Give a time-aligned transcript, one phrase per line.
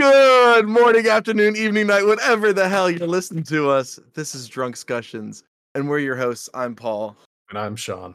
[0.00, 4.00] Good morning, afternoon, evening, night, whatever the hell you're listening to us.
[4.14, 5.42] This is Drunkscussions,
[5.74, 6.48] and we're your hosts.
[6.54, 7.18] I'm Paul,
[7.50, 8.14] And I'm Sean.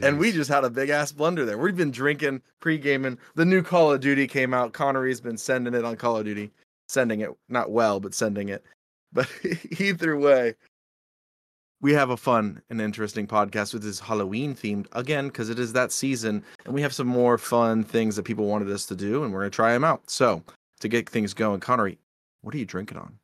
[0.00, 1.58] and we just had a big ass blunder there.
[1.58, 3.18] We've been drinking, pre gaming.
[3.34, 4.72] The new Call of Duty came out.
[4.72, 6.50] Connery's been sending it on Call of Duty,
[6.88, 8.64] sending it not well, but sending it.
[9.12, 9.28] But
[9.78, 10.54] either way,
[11.82, 15.74] we have a fun and interesting podcast with this Halloween themed again because it is
[15.74, 19.22] that season, and we have some more fun things that people wanted us to do,
[19.22, 20.08] and we're gonna try them out.
[20.08, 20.42] So
[20.80, 21.98] to get things going, Connery,
[22.42, 23.18] what are you drinking on?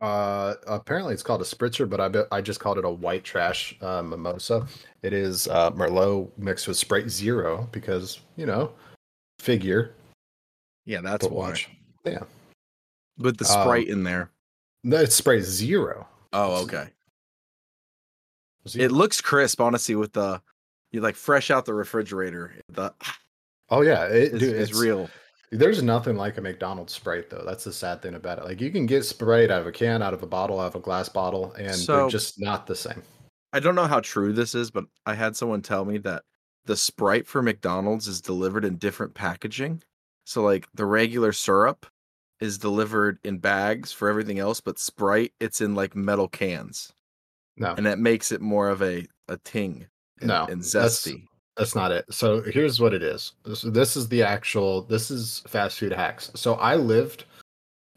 [0.00, 3.24] Uh, apparently it's called a spritzer, but I bet I just called it a white
[3.24, 4.66] trash uh, mimosa.
[5.02, 8.72] It is uh, Merlot mixed with Sprite Zero because you know,
[9.38, 9.94] figure.
[10.84, 11.48] Yeah, that's why.
[11.50, 11.70] watch.
[12.04, 12.24] Yeah,
[13.18, 14.30] With the Um, Sprite in there.
[14.82, 16.06] no, it's Sprite Zero.
[16.34, 16.88] Oh, okay.
[18.68, 18.84] Zero.
[18.84, 20.42] It looks crisp, honestly, with the
[20.90, 22.52] you like fresh out the refrigerator.
[22.68, 22.92] The
[23.70, 25.08] oh yeah, it, is, dude, it's real.
[25.56, 27.44] There's nothing like a McDonald's Sprite though.
[27.46, 28.44] That's the sad thing about it.
[28.44, 30.74] Like you can get Sprite out of a can, out of a bottle, out of
[30.74, 33.02] a glass bottle, and So- they're just not the same.
[33.52, 36.24] I don't know how true this is, but I had someone tell me that
[36.64, 39.82] the Sprite for McDonald's is delivered in different packaging.
[40.24, 41.86] So like the regular syrup
[42.40, 46.92] is delivered in bags for everything else, but Sprite it's in like metal cans.
[47.56, 49.86] No, And that makes it more of a a ting
[50.20, 51.26] and, No, and zesty.
[51.56, 52.04] That's not it.
[52.10, 53.32] So here's what it is.
[53.44, 54.82] This, this is the actual.
[54.82, 56.30] This is fast food hacks.
[56.34, 57.24] So I lived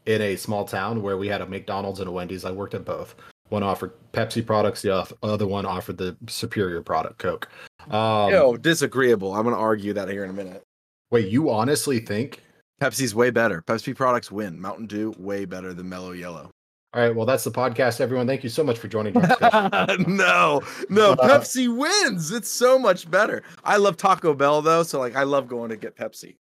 [0.06, 2.44] in a small town where we had a McDonald's and a Wendy's.
[2.44, 3.14] I worked at both.
[3.48, 4.82] One offered Pepsi products.
[4.82, 7.48] The other one offered the superior product, Coke.
[7.90, 9.34] Um, Yo, disagreeable.
[9.34, 10.62] I'm gonna argue that here in a minute.
[11.10, 12.42] Wait, you honestly think?
[12.80, 13.62] Pepsi's way better.
[13.62, 14.60] Pepsi products win.
[14.60, 16.50] Mountain Dew way better than Mellow Yellow.
[16.94, 17.14] All right.
[17.14, 18.26] Well, that's the podcast, everyone.
[18.26, 19.12] Thank you so much for joining.
[19.12, 20.04] Discussion.
[20.16, 22.32] no, no, Uh, Pepsi wins.
[22.32, 23.42] It's so much better.
[23.62, 26.36] I love Taco Bell though, so like I love going to get Pepsi.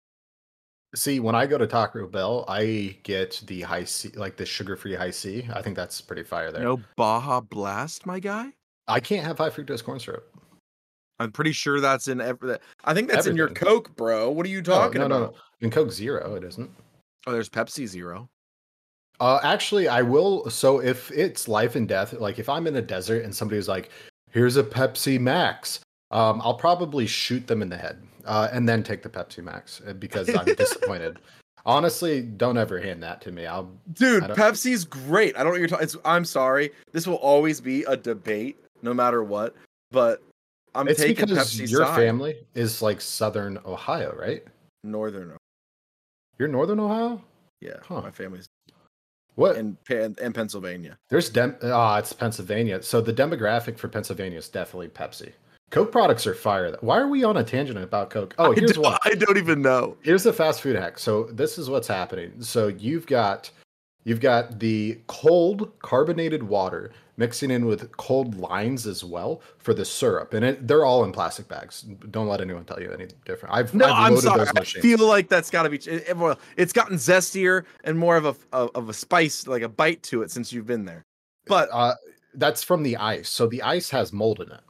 [0.95, 5.49] See, when I go to Taco Bell, I get the Hi-C, like the sugar-free Hi-C.
[5.55, 6.63] I think that's pretty fire there.
[6.65, 8.53] No Baja Blast, my guy.
[8.89, 10.29] I can't have high fructose corn syrup.
[11.19, 12.59] I'm pretty sure that's in every.
[12.85, 14.29] I think that's in your Coke, bro.
[14.31, 15.33] What are you talking no, no, about?
[15.35, 15.39] no.
[15.61, 16.69] In Coke Zero, it isn't.
[17.29, 18.29] Oh, there's Pepsi Zero.
[19.21, 20.49] Uh, actually, I will.
[20.51, 23.91] So if it's life and death, like if I'm in a desert and somebody's like,
[24.31, 25.81] "Here's a Pepsi Max,"
[26.11, 29.81] um, I'll probably shoot them in the head uh, and then take the Pepsi Max
[29.87, 31.19] uh, because I'm disappointed.
[31.65, 33.47] Honestly, don't ever hand that to me.
[33.47, 33.71] I'll.
[33.93, 35.37] Dude, Pepsi's great.
[35.37, 35.89] I don't know what you're talking.
[36.05, 36.73] I'm sorry.
[36.91, 39.55] This will always be a debate, no matter what.
[39.93, 40.21] But
[40.75, 41.95] I'm it's taking because Pepsi's your side.
[41.97, 44.43] family is like Southern Ohio, right?
[44.83, 45.25] Northern.
[45.29, 45.37] Ohio.
[46.41, 47.23] You're Northern Ohio.
[47.61, 48.01] Yeah, Huh.
[48.01, 48.47] my family's
[49.35, 49.57] What?
[49.57, 50.99] in in Pennsylvania.
[51.09, 51.57] There's dem.
[51.63, 52.83] Ah, it's Pennsylvania.
[52.83, 55.33] So the demographic for Pennsylvania is definitely Pepsi.
[55.71, 56.77] Coke products are fire.
[56.83, 58.35] Why are we on a tangent about Coke?
[58.39, 58.99] Oh, here's why.
[59.05, 59.97] I don't even know.
[60.03, 60.99] Here's the fast food hack.
[60.99, 62.33] So this is what's happening.
[62.43, 63.51] So you've got
[64.05, 69.85] you've got the cold carbonated water mixing in with cold lines as well for the
[69.85, 71.83] syrup, and it, they're all in plastic bags.
[72.11, 73.55] Don't let anyone tell you any different.
[73.55, 74.39] I've No, I've I'm loaded sorry.
[74.39, 74.83] those I machines.
[74.83, 75.77] feel like that's got to be.
[75.77, 79.69] It, it- it's gotten zestier and more of a of, of a spice, like a
[79.69, 81.05] bite to it, since you've been there.
[81.47, 81.95] But uh,
[82.35, 83.29] that's from the ice.
[83.29, 84.61] So the ice has mold in it.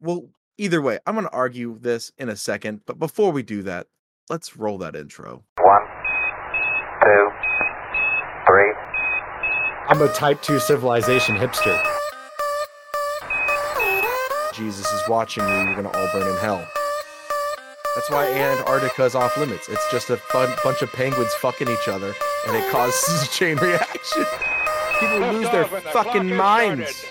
[0.00, 2.82] well, either way, I'm going to argue this in a second.
[2.86, 3.86] But before we do that,
[4.30, 5.42] let's roll that intro.
[5.60, 5.82] One,
[7.02, 7.41] two, three.
[9.92, 11.78] I'm a type two civilization hipster.
[14.54, 15.54] Jesus is watching you.
[15.54, 16.66] You're going to all burn in hell.
[17.94, 19.68] That's why Antarctica's off limits.
[19.68, 22.14] It's just a fun bunch of penguins fucking each other,
[22.46, 24.24] and it causes a chain reaction.
[24.98, 27.04] People lose their fucking minds.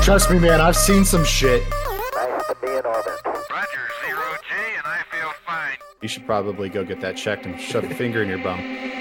[0.00, 0.62] Trust me, man.
[0.62, 1.64] I've seen some shit.
[1.68, 3.12] Nice to be in orbit.
[3.50, 5.76] Roger, zero G, and I feel fine.
[6.00, 8.95] You should probably go get that checked and shove a finger in your bum.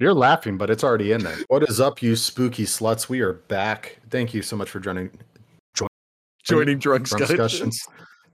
[0.00, 1.36] You're laughing, but it's already in there.
[1.48, 3.08] What is up, you spooky sluts?
[3.08, 3.98] We are back.
[4.10, 5.10] Thank you so much for joining
[6.44, 7.76] Joining drunk Drunkscussions,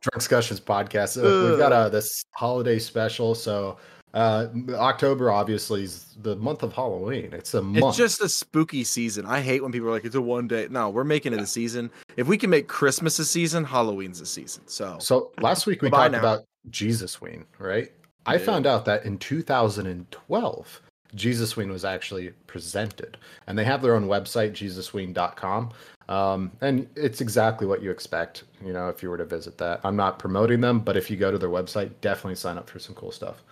[0.01, 1.19] Drunk Discussions podcast.
[1.19, 3.35] Uh, we've got uh, this holiday special.
[3.35, 3.79] So
[4.13, 7.31] uh, October obviously is the month of Halloween.
[7.33, 7.85] It's a month.
[7.85, 9.27] It's just a spooky season.
[9.27, 10.69] I hate when people are like, it's a one day.
[10.71, 11.91] No, we're making it a season.
[12.17, 14.63] If we can make Christmas a season, Halloween's a season.
[14.69, 16.21] So, So last week we talked now.
[16.21, 17.91] about Jesus Ween, right?
[18.27, 18.39] I Yeah.
[18.45, 20.83] found out that in 2012,
[21.15, 23.17] Jesus Ween was actually presented,
[23.47, 25.73] and they have their own website, JesusWeen.com.
[26.09, 29.81] Um, and it's exactly what you expect, you know, if you were to visit that.
[29.85, 32.79] I'm not promoting them, but if you go to their website, definitely sign up for
[32.79, 33.43] some cool stuff.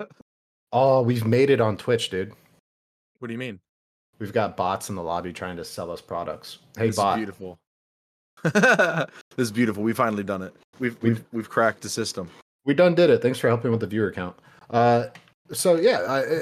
[0.72, 2.32] oh, we've made it on Twitch, dude.
[3.18, 3.58] what do you mean?
[4.18, 6.58] We've got bots in the lobby trying to sell us products.
[6.78, 7.18] Hey, this bot.
[7.18, 7.58] is beautiful.
[8.42, 9.82] this is beautiful.
[9.82, 10.54] We finally done it.
[10.78, 12.30] We've we've we've cracked the system.
[12.64, 13.20] We done did it.
[13.20, 14.36] Thanks for helping with the viewer count.
[14.70, 15.06] Uh,
[15.52, 16.40] so yeah, I, uh,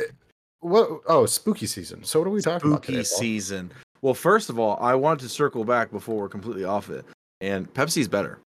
[0.61, 1.01] what?
[1.06, 2.05] Oh, spooky season.
[2.05, 3.71] So what are we talking about Spooky season.
[4.03, 7.05] Well, first of all, I wanted to circle back before we're completely off it.
[7.41, 8.39] And Pepsi's better.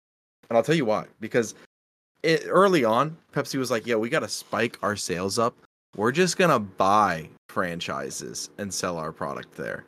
[0.49, 1.07] And I'll tell you why.
[1.21, 1.55] Because
[2.23, 5.57] it, early on, Pepsi was like, yeah, we got to spike our sales up.
[5.97, 9.85] We're just to buy franchises and sell our product there.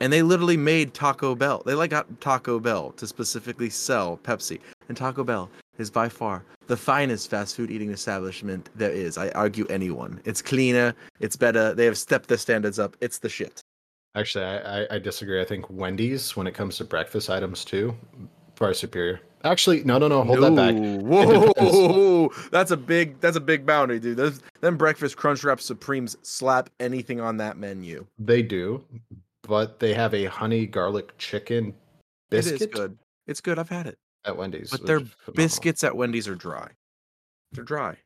[0.00, 1.62] And they literally made Taco Bell.
[1.64, 4.60] They like got Taco Bell to specifically sell Pepsi.
[4.88, 9.18] And Taco Bell is by far the finest fast food eating establishment there is.
[9.18, 10.20] I argue anyone.
[10.24, 11.74] It's cleaner, it's better.
[11.74, 12.96] They have stepped the standards up.
[13.00, 13.60] It's the shit.
[14.14, 15.40] Actually, I, I, I disagree.
[15.40, 17.94] I think Wendy's, when it comes to breakfast items too,
[18.56, 19.20] far superior.
[19.44, 20.22] Actually, no, no, no.
[20.22, 20.74] Hold that back.
[21.02, 24.16] Whoa, that's a big that's a big boundary, dude.
[24.16, 28.06] Those them breakfast crunch wrap supremes slap anything on that menu.
[28.18, 28.84] They do,
[29.42, 31.74] but they have a honey garlic chicken
[32.30, 32.98] biscuit It is good.
[33.26, 33.58] It's good.
[33.58, 33.98] I've had it.
[34.24, 34.70] At Wendy's.
[34.70, 35.00] But their
[35.34, 36.68] biscuits at Wendy's are dry.
[37.52, 37.96] They're dry.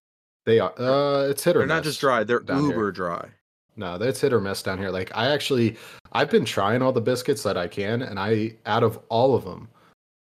[0.44, 0.72] They are.
[0.78, 2.24] Uh, it's hit or They're not just dry.
[2.24, 2.70] They're down here.
[2.70, 3.28] uber dry.
[3.76, 4.90] No, that's hit or miss down here.
[4.90, 5.76] Like I actually,
[6.12, 9.44] I've been trying all the biscuits that I can, and I out of all of
[9.44, 9.68] them,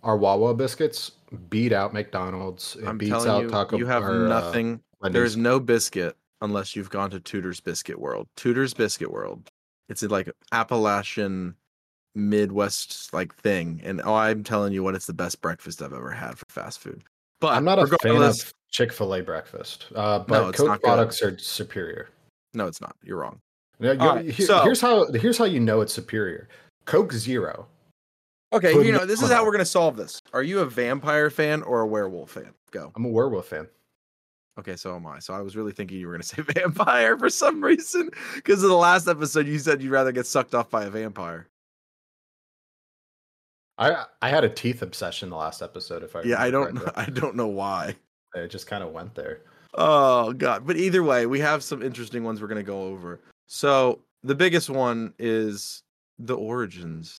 [0.02, 1.12] our Wawa biscuits
[1.50, 2.76] beat out McDonald's.
[2.76, 3.76] It I'm beats out you, Taco.
[3.76, 4.81] you have or, uh, nothing.
[5.00, 5.14] Wendy's.
[5.14, 8.26] There's no biscuit unless you've gone to Tudor's Biscuit World.
[8.37, 9.50] Tudor's Biscuit World.
[9.88, 11.55] It's like Appalachian
[12.15, 16.11] Midwest like thing, and oh, I'm telling you what, it's the best breakfast I've ever
[16.11, 17.03] had for fast food.
[17.41, 20.81] But I'm not a fan of Chick Fil A breakfast, uh, but it's Coke not
[20.81, 20.87] good.
[20.87, 22.09] products are superior.
[22.55, 22.97] No, it's not.
[23.03, 23.41] You're wrong.
[23.81, 26.49] Now, you- All right, here- so- here's how here's how you know it's superior.
[26.87, 27.67] Coke Zero.
[28.53, 30.21] Okay, you know this is how we're gonna solve this.
[30.33, 32.55] Are you a vampire fan or a werewolf fan?
[32.71, 32.93] Go.
[32.95, 33.67] I'm a werewolf fan.
[34.61, 35.19] Okay, so am I.
[35.19, 38.69] So I was really thinking you were gonna say vampire for some reason because of
[38.71, 41.49] the last episode you said you'd rather get sucked off by a vampire.
[43.79, 46.03] I I had a teeth obsession the last episode.
[46.03, 46.75] If I Yeah, I don't.
[46.75, 47.05] know correctly.
[47.06, 47.97] I don't know why.
[48.35, 49.41] It just kind of went there.
[49.75, 50.67] Oh god.
[50.67, 53.21] But either way, we have some interesting ones we're gonna go over.
[53.47, 55.82] So the biggest one is
[56.19, 57.17] the origins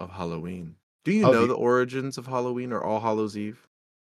[0.00, 0.74] of Halloween.
[1.04, 3.66] Do you Oh, know the- the origins of Halloween or All Hallows Eve?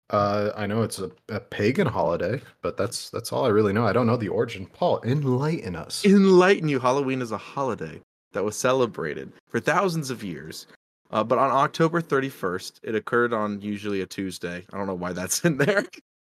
[0.08, 3.84] Uh, I know it's a, a pagan holiday, but that's that's all I really know.
[3.87, 4.67] I don't know the origin.
[4.67, 6.05] Paul, enlighten us.
[6.05, 8.00] enlighten you halloween is a holiday
[8.32, 10.67] that was celebrated for thousands of years
[11.11, 15.12] uh, but on october 31st it occurred on usually a tuesday i don't know why
[15.12, 15.85] that's in there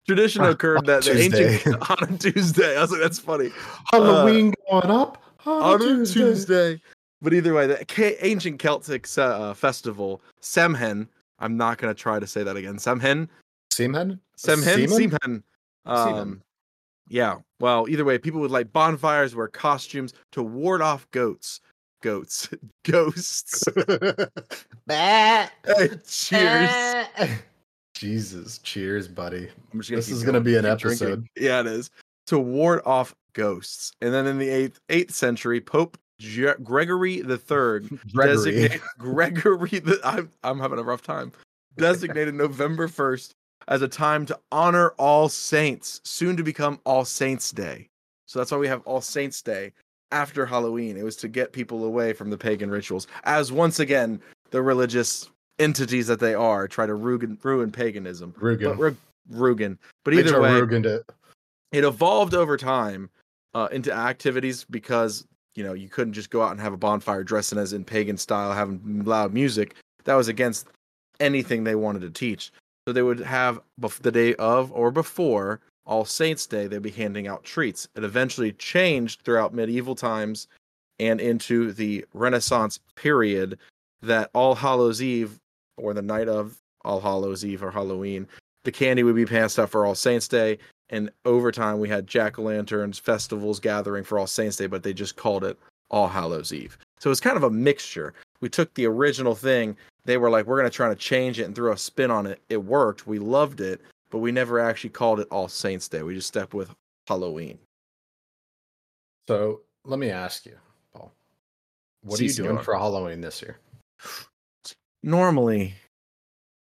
[0.06, 1.54] tradition occurred that the Tuesday.
[1.54, 3.50] ancient on a tuesday i was like that's funny
[3.90, 6.80] Halloween going up on a tuesday
[7.22, 11.08] but either way the ancient celtic uh, festival samhain
[11.38, 13.28] i'm not going to try to say that again samhain?
[13.70, 14.18] Semhen?
[14.36, 14.98] Seaman?
[14.98, 15.42] Semhen.
[15.86, 16.42] Um,
[17.08, 17.38] yeah.
[17.58, 21.60] Well, either way, people would light bonfires, wear costumes to ward off goats.
[22.00, 22.48] Goats.
[22.84, 23.64] Ghosts.
[26.08, 27.06] Cheers.
[27.94, 29.48] Jesus, cheers, buddy.
[29.72, 31.06] I'm just This is gonna be an keep drinking.
[31.08, 31.26] episode.
[31.36, 31.90] Yeah, it is.
[32.28, 33.92] To ward off ghosts.
[34.00, 38.34] And then in the eighth eighth century, Pope Ge- Gregory the Third Gregory.
[38.34, 41.32] designated Gregory the I'm I'm having a rough time.
[41.76, 43.30] Designated November 1st
[43.68, 47.88] as a time to honor all saints, soon to become All Saints Day.
[48.26, 49.72] So that's why we have All Saints Day
[50.12, 50.96] after Halloween.
[50.96, 54.20] It was to get people away from the pagan rituals, as once again
[54.50, 55.28] the religious
[55.58, 58.34] entities that they are try to ruin, ruin paganism.
[58.38, 58.76] Rugen.
[58.76, 58.94] But
[59.30, 59.78] Rugen.
[60.04, 61.04] But either way, it.
[61.72, 63.10] it evolved over time
[63.54, 67.24] uh, into activities because you know you couldn't just go out and have a bonfire
[67.24, 69.74] dressing as in pagan style having loud music
[70.04, 70.68] that was against
[71.18, 72.52] anything they wanted to teach
[72.86, 76.90] so they would have bef- the day of or before all saints day they'd be
[76.90, 77.88] handing out treats.
[77.96, 80.48] It eventually changed throughout medieval times
[80.98, 83.58] and into the renaissance period
[84.02, 85.38] that all hallows eve
[85.76, 88.26] or the night of all hallows eve or halloween
[88.64, 90.58] the candy would be passed out for all saints day.
[90.90, 95.16] And over time we had jack-o'-lanterns festivals gathering for all saints day but they just
[95.16, 95.58] called it
[95.90, 96.78] all hallows eve.
[96.98, 98.12] So it's kind of a mixture.
[98.40, 99.76] We took the original thing.
[100.04, 102.26] They were like we're going to try to change it and throw a spin on
[102.26, 102.40] it.
[102.48, 103.06] It worked.
[103.06, 106.02] We loved it but we never actually called it all saints day.
[106.02, 106.74] We just stepped with
[107.06, 107.58] halloween.
[109.28, 110.56] So let me ask you,
[110.92, 111.12] Paul.
[112.02, 113.58] What are you doing for Halloween this year?
[115.02, 115.74] normally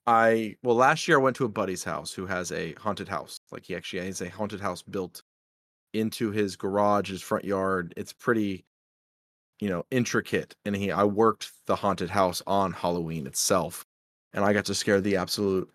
[0.06, 3.38] i well last year i went to a buddy's house who has a haunted house.
[3.50, 5.22] Like he actually has a haunted house built
[5.92, 7.94] into his garage his front yard.
[7.96, 8.64] It's pretty
[9.60, 10.54] you know intricate.
[10.64, 13.84] And he i worked the haunted house on halloween itself.
[14.32, 15.70] And i got to scare the absolute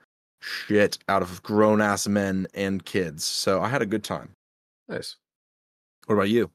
[0.68, 4.30] shit out of grown ass men and kids so i had a good time
[4.88, 5.16] Nice.
[6.06, 6.50] what about you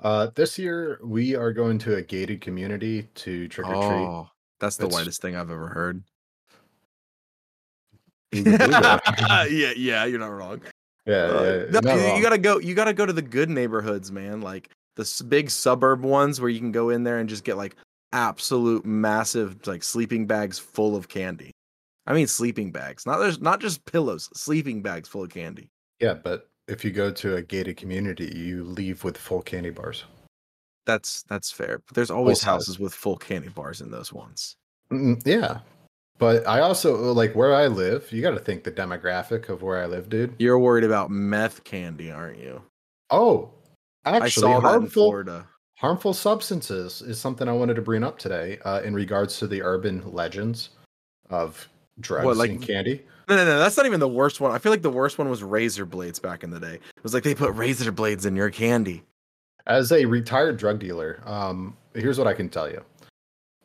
[0.00, 4.06] Uh, this year we are going to a gated community to trick or treat.
[4.06, 4.28] oh
[4.60, 6.02] that's the It's- whitest thing i've ever heard
[8.32, 8.98] yeah,
[9.48, 10.60] yeah, yeah, you're not wrong.
[11.06, 11.80] yeah, Uh, yeah.
[11.80, 12.16] no, you, wrong.
[12.16, 12.58] you gotta go.
[12.58, 14.40] You gotta go to the good neighborhoods, man.
[14.40, 17.56] Like the s- big suburb ones where you can go in there and just get
[17.56, 17.76] like
[18.12, 21.52] absolute massive like sleeping bags full of candy.
[22.06, 25.70] I mean sleeping bags, not there's not just pillows, sleeping bags full of candy.
[26.00, 30.04] Yeah, but if you go to a gated community, you leave with full candy bars.
[30.86, 31.80] That's that's fair.
[31.86, 32.46] But there's always size.
[32.46, 34.56] houses with full candy bars in those ones.
[34.92, 35.60] Mm, Yeah.
[36.18, 39.82] But I also like where I live, you got to think the demographic of where
[39.82, 40.34] I live, dude.
[40.38, 42.62] You're worried about meth candy, aren't you?
[43.10, 43.50] Oh,
[44.04, 45.48] I actually, saw that in harmful Florida.
[45.76, 49.60] harmful substances is something I wanted to bring up today uh, in regards to the
[49.62, 50.68] urban legends
[51.30, 51.68] of
[52.00, 53.04] drugs like- and candy.
[53.28, 53.58] No, no, no.
[53.58, 54.50] That's not even the worst one.
[54.52, 56.74] I feel like the worst one was razor blades back in the day.
[56.74, 59.02] It was like they put razor blades in your candy.
[59.66, 62.82] As a retired drug dealer, um, here's what I can tell you: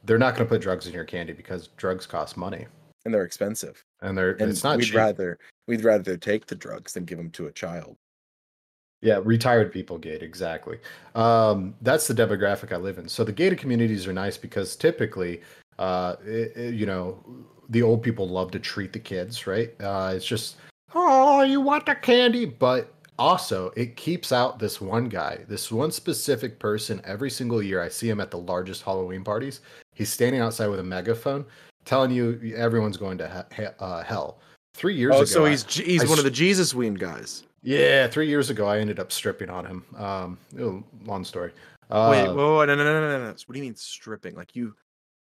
[0.06, 2.68] they're not going to put drugs in your candy because drugs cost money,
[3.04, 3.84] and they're expensive.
[4.02, 4.96] and they're And it's not we'd cheap.
[4.96, 7.98] rather we'd rather take the drugs than give them to a child.
[9.02, 10.80] Yeah, retired people gate exactly.
[11.16, 13.10] Um, that's the demographic I live in.
[13.10, 15.42] So the gated communities are nice because typically,
[15.78, 17.22] uh, it- it- you know,
[17.70, 19.72] the old people love to treat the kids, right?
[19.80, 20.58] Uh, it's just,
[20.96, 25.92] oh, you want the candy, but also it keeps out this one guy, this one
[25.92, 27.02] specific person.
[27.06, 29.62] Every single year, I see him at the largest Halloween parties.
[29.94, 31.46] He's standing outside with a megaphone,
[31.86, 34.40] telling you everyone's going to he- uh, hell.
[34.76, 37.44] Three years Oh, ago, so he's J- he's I one of the Jesus wean guys.
[37.64, 39.84] yeah, three years ago, I ended up stripping on him.
[39.98, 40.38] Um,
[41.06, 41.52] long story.
[41.90, 43.30] Uh, Wait, whoa, whoa, no, no, no, no, no, no.
[43.30, 44.36] What do you mean stripping?
[44.36, 44.76] Like you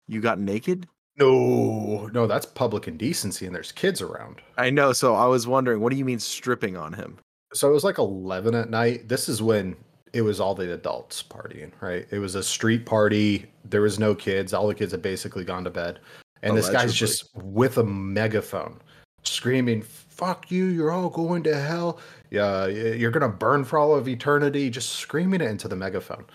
[0.08, 0.88] you got naked?
[1.18, 4.42] No, no, that's public indecency, and there's kids around.
[4.58, 4.94] I know.
[4.94, 7.18] So I was wondering, what do you mean stripping on him?
[7.54, 9.10] So it was like eleven at night.
[9.10, 9.76] This is when
[10.14, 12.08] it was all the adults partying, right?
[12.12, 13.46] It was a street party.
[13.66, 14.54] There was no kids.
[14.54, 16.00] All the kids had basically gone to bed,
[16.42, 18.80] and this guy's just with a megaphone,
[19.24, 20.66] screaming, "Fuck you!
[20.66, 22.00] You're all going to hell!
[22.30, 26.26] Yeah, you're gonna burn for all of eternity!" Just screaming it into the megaphone,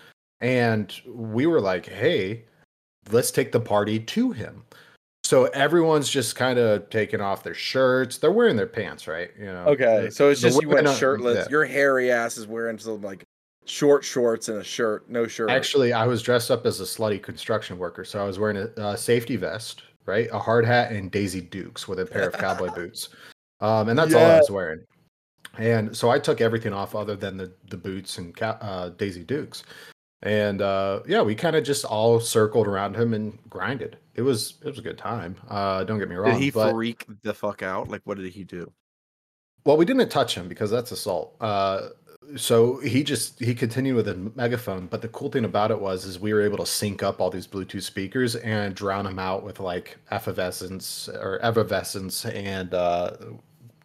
[0.41, 2.45] and we were like, "Hey,
[3.11, 4.63] let's take the party to him."
[5.23, 8.19] So everyone's just kind of taking off their shirts.
[8.19, 9.31] They're wearing their pants, right?
[9.39, 9.65] You know.
[9.65, 11.37] Okay, so it's just you went shirtless.
[11.37, 11.49] yeah.
[11.49, 13.23] Your hairy ass is wearing some like
[13.65, 15.49] short shorts and a shirt, no shirt.
[15.49, 18.81] Actually, I was dressed up as a slutty construction worker, so I was wearing a,
[18.81, 22.69] a safety vest, right, a hard hat, and Daisy Dukes with a pair of cowboy
[22.75, 23.09] boots,
[23.61, 24.83] um, and that's all I was wearing.
[25.57, 29.63] And so I took everything off other than the the boots and uh, Daisy Dukes,
[30.21, 33.97] and uh, yeah, we kind of just all circled around him and grinded.
[34.15, 35.35] It was it was a good time.
[35.49, 36.33] Uh, don't get me wrong.
[36.33, 37.89] did he but, freak the fuck out?
[37.89, 38.71] Like, what did he do?
[39.65, 41.35] Well, we didn't touch him because that's assault.
[41.41, 41.89] Uh,
[42.35, 44.87] so he just he continued with a megaphone.
[44.87, 47.29] But the cool thing about it was is we were able to sync up all
[47.29, 53.11] these Bluetooth speakers and drown him out with like effervescence or Evanescence and uh,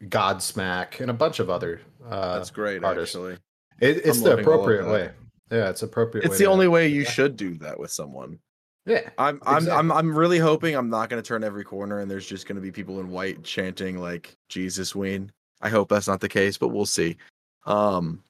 [0.05, 1.81] Godsmack and a bunch of other.
[2.09, 3.15] Uh, That's great, artists.
[3.15, 3.35] actually.
[3.81, 5.11] it, it's I'm the appropriate way.
[5.51, 6.25] Yeah, it's appropriate.
[6.25, 8.39] It's the only way you should do that with someone.
[8.87, 12.27] Yeah, I'm I'm I'm I'm really hoping I'm not gonna turn every corner and there's
[12.27, 15.31] just gonna be people in white chanting like Jesus Ween.
[15.61, 17.17] I hope that's not the case, but we'll see.
[17.67, 18.23] Um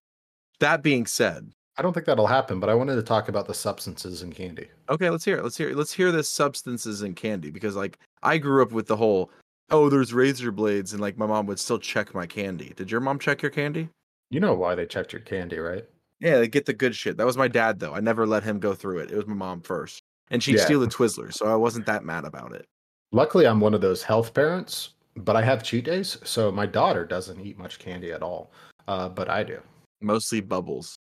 [0.59, 2.59] that being said, I don't think that'll happen.
[2.59, 4.69] But I wanted to talk about the substances in candy.
[4.89, 5.45] okay, let's hear it.
[5.45, 5.77] Let's hear it.
[5.77, 9.31] Let's hear the substances in candy because like I grew up with the whole
[9.71, 12.73] oh there's razor blades and like my mom would still check my candy.
[12.77, 13.89] Did your mom check your candy?
[14.31, 15.85] You know why they checked your candy, right?
[16.21, 17.17] Yeah, they get the good shit.
[17.17, 17.95] That was my dad though.
[17.95, 19.11] I never let him go through it.
[19.11, 20.03] It was my mom first.
[20.31, 20.65] And she'd Yeah.
[20.65, 22.67] steal the Twizzlers, so I wasn't that mad about it.
[23.11, 27.05] Luckily, I'm one of those health parents, but I have cheat days, so my daughter
[27.05, 28.53] doesn't eat much candy at all.
[28.87, 29.61] Uh, but I do.
[30.03, 30.97] mostly bubbles.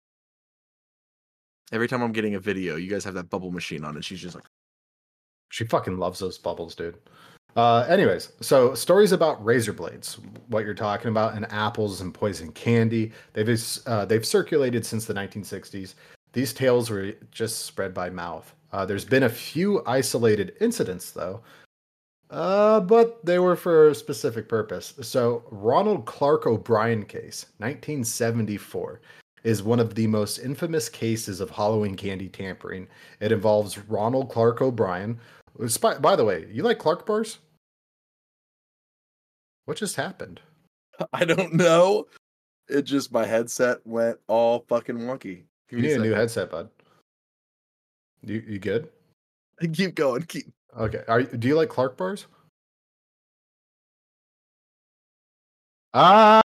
[1.72, 4.20] Every time I'm getting a video, you guys have that bubble machine on, and she's
[4.20, 4.44] just like,
[5.50, 6.98] She fucking loves those bubbles, dude.
[7.56, 12.52] Uh, anyways, so stories about razor blades, what you're talking about, and apples and poison
[12.52, 13.12] candy.
[13.32, 15.94] They've uh, they've circulated since the 1960s.
[16.32, 18.54] These tales were just spread by mouth.
[18.72, 21.40] Uh, there's been a few isolated incidents, though,
[22.30, 24.94] uh, but they were for a specific purpose.
[25.02, 29.00] So, Ronald Clark O'Bryan case, 1974,
[29.42, 32.86] is one of the most infamous cases of Halloween candy tampering.
[33.20, 35.18] It involves Ronald Clark O'Bryan.
[35.80, 37.38] By, by the way, you like Clark bars?
[39.66, 40.40] What just happened?
[41.12, 42.06] I don't know.
[42.68, 45.42] It just my headset went all fucking wonky.
[45.68, 46.70] Give You need a new headset, bud.
[48.22, 48.88] You you good?
[49.72, 50.22] Keep going.
[50.22, 50.46] Keep.
[50.78, 51.02] Okay.
[51.08, 52.26] Are you- do you like Clark bars?
[55.92, 56.40] Ah,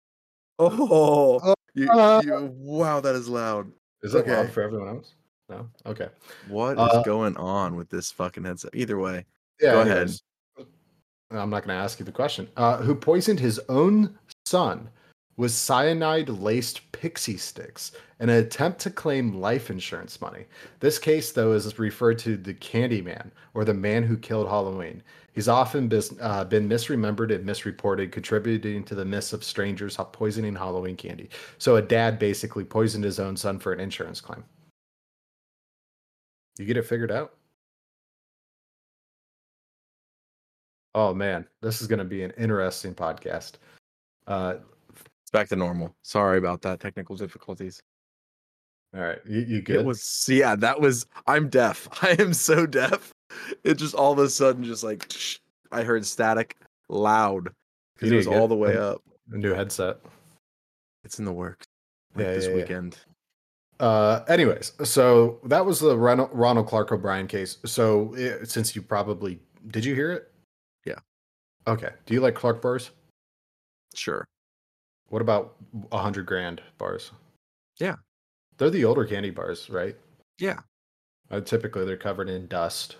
[0.59, 3.71] Oh, Oh, you, uh, you, wow, that is loud.
[4.03, 5.15] is it loud for everyone else?
[5.53, 5.69] No.
[5.85, 6.09] Okay.
[6.47, 8.71] What is Uh, going on with this fucking headset?
[8.73, 9.25] Either way,
[9.61, 9.73] Yeah.
[9.73, 10.23] Go anyways.
[11.31, 12.47] I'm not going to ask you the question.
[12.57, 14.89] Uh, who poisoned his own son
[15.35, 20.45] with cyanide laced Pixy Stix in an attempt to claim life insurance money.
[20.79, 25.01] This case, though, is referred to the Candyman or the man who killed Halloween.
[25.33, 30.55] He's often bis- uh, been misremembered and misreported, contributing to the myths of strangers poisoning
[30.55, 31.29] Halloween candy.
[31.57, 34.43] So, a dad basically poisoned his own son for an insurance claim.
[36.57, 37.33] You get it figured out?
[40.95, 43.53] Oh man, this is going to be an interesting podcast.
[44.27, 44.55] Uh,
[44.91, 45.95] It's back to normal.
[46.03, 46.79] Sorry about that.
[46.79, 47.81] Technical difficulties.
[48.95, 49.77] all right, you, you good?
[49.77, 51.87] It was yeah, that was I'm deaf.
[52.03, 53.11] I am so deaf.
[53.63, 55.11] It just all of a sudden just like
[55.71, 56.57] I heard static
[56.89, 57.49] loud
[57.95, 59.01] because it was all the way a- up.
[59.31, 59.97] a new headset.
[61.03, 61.65] It's in the works.
[62.15, 62.65] Like Yeah, this yeah, yeah.
[63.83, 67.57] Uh, anyways, so that was the Ron- Ronald Clark O'Bryan case.
[67.65, 70.31] So eh, since you probably did you hear it?
[70.85, 70.99] Yeah.
[71.67, 71.89] Okay.
[72.05, 72.91] Do you like Clark bars?
[73.93, 74.23] Sure.
[75.09, 75.55] What about
[75.91, 77.11] a hundred grand bars?
[77.77, 77.95] Yeah.
[78.57, 79.97] They're the older candy bars, right?
[80.39, 80.59] Yeah.
[81.29, 82.95] Uh, typically, they're covered in dust.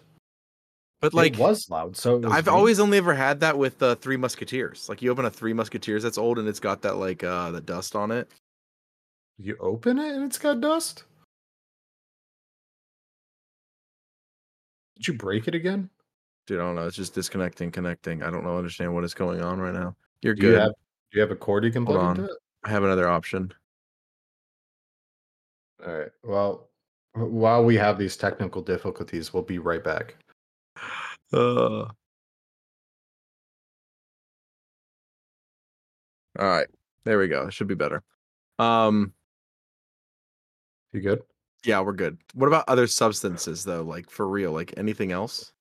[0.99, 1.95] But like it was loud.
[1.95, 4.89] So was I've always only ever had that with the Three Musketeers.
[4.89, 7.61] Like you open a Three Musketeers that's old and it's got that like uh the
[7.61, 8.29] dust on it.
[9.37, 11.03] You open it and it's got dust.
[14.97, 15.89] Did you break it again?
[16.47, 16.85] Dude, I don't know.
[16.87, 18.21] It's just disconnecting, connecting.
[18.23, 19.95] I don't know understand what is going on right now.
[20.21, 20.59] You're Do you good.
[20.61, 20.71] have
[21.11, 22.29] do you have a cord you can plug into on.
[22.29, 22.35] it?
[22.63, 23.53] I have another option.
[25.85, 26.09] All right.
[26.23, 26.69] Well,
[27.13, 30.15] while we have these technical difficulties, we'll be right back.
[31.31, 31.85] Uh.
[36.37, 36.67] All right.
[37.05, 37.47] There we go.
[37.47, 38.03] It should be better.
[38.59, 39.13] Um
[40.93, 41.23] You good?
[41.65, 42.17] yeah, we're good.
[42.33, 43.81] What about other substances though?
[43.81, 45.51] Like for real, like anything else?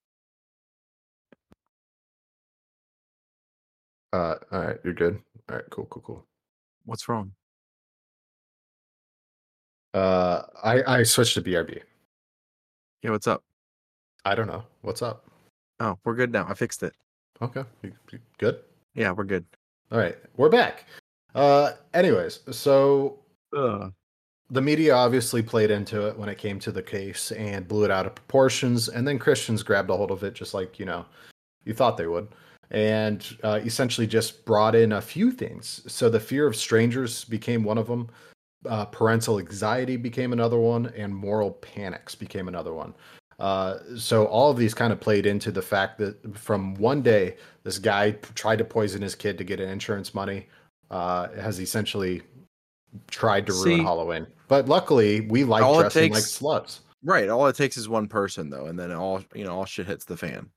[4.12, 4.78] Uh, all right.
[4.84, 5.20] You're good.
[5.48, 5.64] All right.
[5.70, 5.86] Cool.
[5.86, 6.02] Cool.
[6.02, 6.26] Cool.
[6.84, 7.32] What's wrong?
[9.94, 11.80] Uh, I I switched to BRB.
[13.02, 13.42] Yeah, what's up?
[14.25, 15.25] I don't know what's up.
[15.80, 16.47] Oh, we're good now.
[16.49, 16.95] I fixed it.
[17.40, 17.64] Okay.
[17.82, 18.60] You, you good?
[18.95, 19.45] Yeah, we're good.
[19.90, 20.16] All right.
[20.36, 20.86] We're back.
[21.34, 23.18] Uh, anyways, so
[23.56, 23.92] Ugh.
[24.52, 27.91] The media obviously played into it when it came to the case and blew it
[27.91, 31.04] out of proportions and then christians grabbed a hold of it just like you know
[31.65, 32.28] you thought they would
[32.73, 35.82] and uh, essentially just brought in a few things.
[35.86, 38.08] So the fear of strangers became one of them
[38.69, 42.95] uh, parental anxiety became another one and moral panics became another one.
[43.38, 47.36] Uh, so all of these kind of played into the fact that from one day
[47.65, 50.47] this guy tried to poison his kid to get an insurance money
[50.91, 52.23] uh, has essentially
[53.09, 54.26] tried to ruin Halloween.
[54.49, 56.81] But luckily, we like dressing like sluts.
[57.05, 57.28] Right.
[57.28, 60.05] All it takes is one person though, and then all you know, all shit hits
[60.05, 60.49] the fan.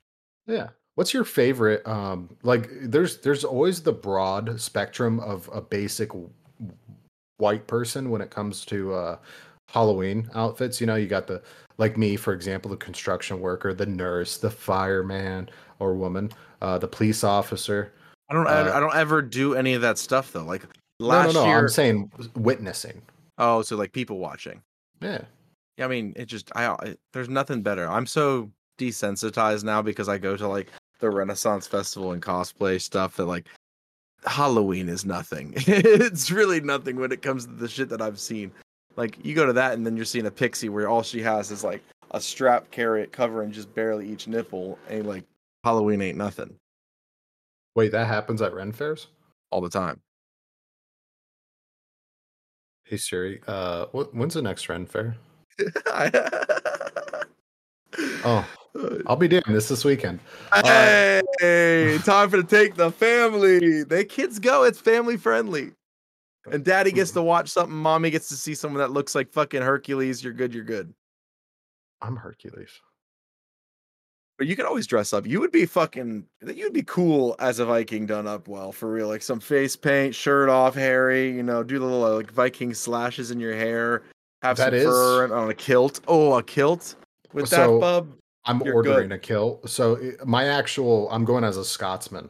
[0.47, 0.69] Yeah.
[0.95, 1.85] What's your favorite?
[1.87, 6.11] Um, like there's there's always the broad spectrum of a basic
[7.37, 9.17] white person when it comes to uh,
[9.69, 10.79] Halloween outfits.
[10.79, 11.41] You know, you got the
[11.77, 16.87] like me, for example, the construction worker, the nurse, the fireman or woman, uh, the
[16.87, 17.93] police officer.
[18.29, 18.47] I don't.
[18.47, 20.43] Uh, I, don't ever do any of that stuff though.
[20.43, 20.63] Like
[20.99, 21.47] last no, no.
[21.47, 21.59] year.
[21.59, 23.01] I'm saying witnessing.
[23.37, 24.61] oh, so like people watching.
[25.01, 25.21] Yeah.
[25.77, 27.87] Yeah, I mean, it just I, I there's nothing better.
[27.87, 30.67] I'm so desensitized now because I go to like
[30.99, 33.47] the Renaissance Festival and cosplay stuff that like
[34.25, 35.53] Halloween is nothing.
[35.57, 38.51] it's really nothing when it comes to the shit that I've seen.
[38.95, 41.51] Like you go to that and then you're seeing a pixie where all she has
[41.51, 45.25] is like a strap carrot covering just barely each nipple and like
[45.65, 46.55] Halloween ain't nothing
[47.75, 49.07] Wait, that happens at Ren fairs?
[49.51, 50.01] all the time.
[52.85, 55.15] Hey Siri, uh, wh- when's the next Ren fair?
[58.25, 58.45] Oh,
[59.07, 60.19] I'll be doing this this weekend.
[60.51, 63.83] Uh, Hey, time for to take the family.
[63.83, 64.63] They kids go.
[64.63, 65.71] It's family friendly.
[66.51, 67.75] And daddy gets to watch something.
[67.75, 70.23] Mommy gets to see someone that looks like fucking Hercules.
[70.23, 70.53] You're good.
[70.53, 70.93] You're good.
[72.01, 72.69] I'm Hercules.
[74.37, 75.25] But you could always dress up.
[75.25, 76.25] You would be fucking.
[76.45, 79.07] You'd be cool as a Viking done up well for real.
[79.07, 81.31] Like some face paint, shirt off, hairy.
[81.31, 84.03] You know, do the little like Viking slashes in your hair.
[84.41, 86.01] Have That some is- fur and- on a kilt.
[86.07, 86.95] Oh, a kilt
[87.33, 88.13] with So- that bub.
[88.47, 89.15] I'm ordering good.
[89.15, 89.67] a kilt.
[89.69, 92.29] So my actual, I'm going as a Scotsman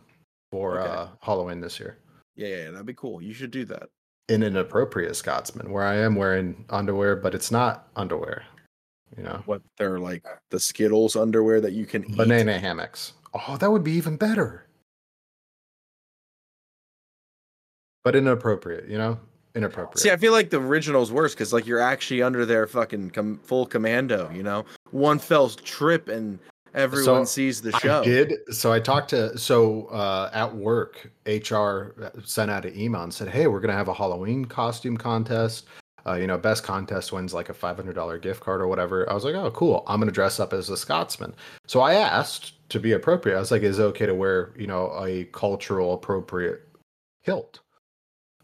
[0.52, 0.90] for Okay.
[0.90, 1.98] uh, Halloween this year.
[2.38, 3.22] Yeah, yeah, yeah, that'd be cool.
[3.22, 3.90] You should do that.
[4.30, 8.44] In an appropriate Scotsman, where I am wearing underwear, but it's not underwear.
[9.18, 12.18] You know, What they're like the Skittles underwear that you can eat.
[12.18, 13.14] banana hammocks.
[13.34, 14.66] Oh, that would be even better.
[18.04, 19.20] But inappropriate, you know,
[19.56, 20.00] inappropriate.
[20.00, 23.40] See, I feel like the original's worse because like you're actually under their fucking com-
[23.44, 24.30] full commando.
[24.32, 26.38] You know, one fell trip and
[26.76, 28.02] everyone So, sees the show.
[28.02, 28.34] I did.
[28.54, 33.28] So I talked to so uh, at work, HR sent out an email and said,
[33.30, 35.66] "Hey, we're gonna have a Halloween costume contest.
[36.08, 39.10] Uh, you know, best contest wins like a five hundred dollar gift card or whatever."
[39.10, 39.84] I was like, "Oh, cool.
[39.88, 41.34] I'm gonna dress up as a Scotsman."
[41.68, 43.36] So I asked to be appropriate.
[43.36, 46.68] I was like, "Is it okay to wear you know a cultural appropriate
[47.26, 47.60] kilt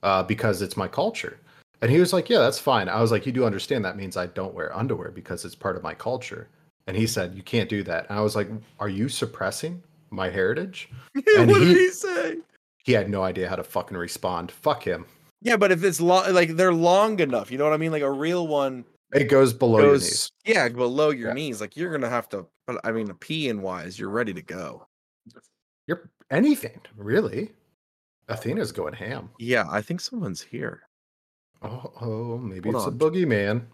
[0.03, 1.39] uh, because it's my culture?"
[1.81, 4.17] And he was like, "Yeah, that's fine." I was like, "You do understand that means
[4.17, 6.47] I don't wear underwear because it's part of my culture."
[6.87, 10.29] And he said, "You can't do that." And I was like, "Are you suppressing my
[10.29, 12.37] heritage?" what and did he- he say?
[12.83, 14.51] He had no idea how to fucking respond.
[14.51, 15.05] Fuck him.
[15.41, 17.91] Yeah, but if it's long, like they're long enough, you know what I mean?
[17.91, 20.31] Like a real one It goes below your knees.
[20.45, 21.33] yeah, below your Yeah.
[21.33, 21.59] knees.
[21.61, 22.45] Like you're gonna have to.
[22.83, 24.87] I mean, peeing wise, you're ready to go.
[25.87, 27.51] You're anything really.
[28.29, 29.29] Athena's going ham.
[29.39, 30.83] Yeah, I think someone's here.
[31.63, 32.93] Oh, oh maybe Hold it's on.
[32.93, 33.65] a boogeyman.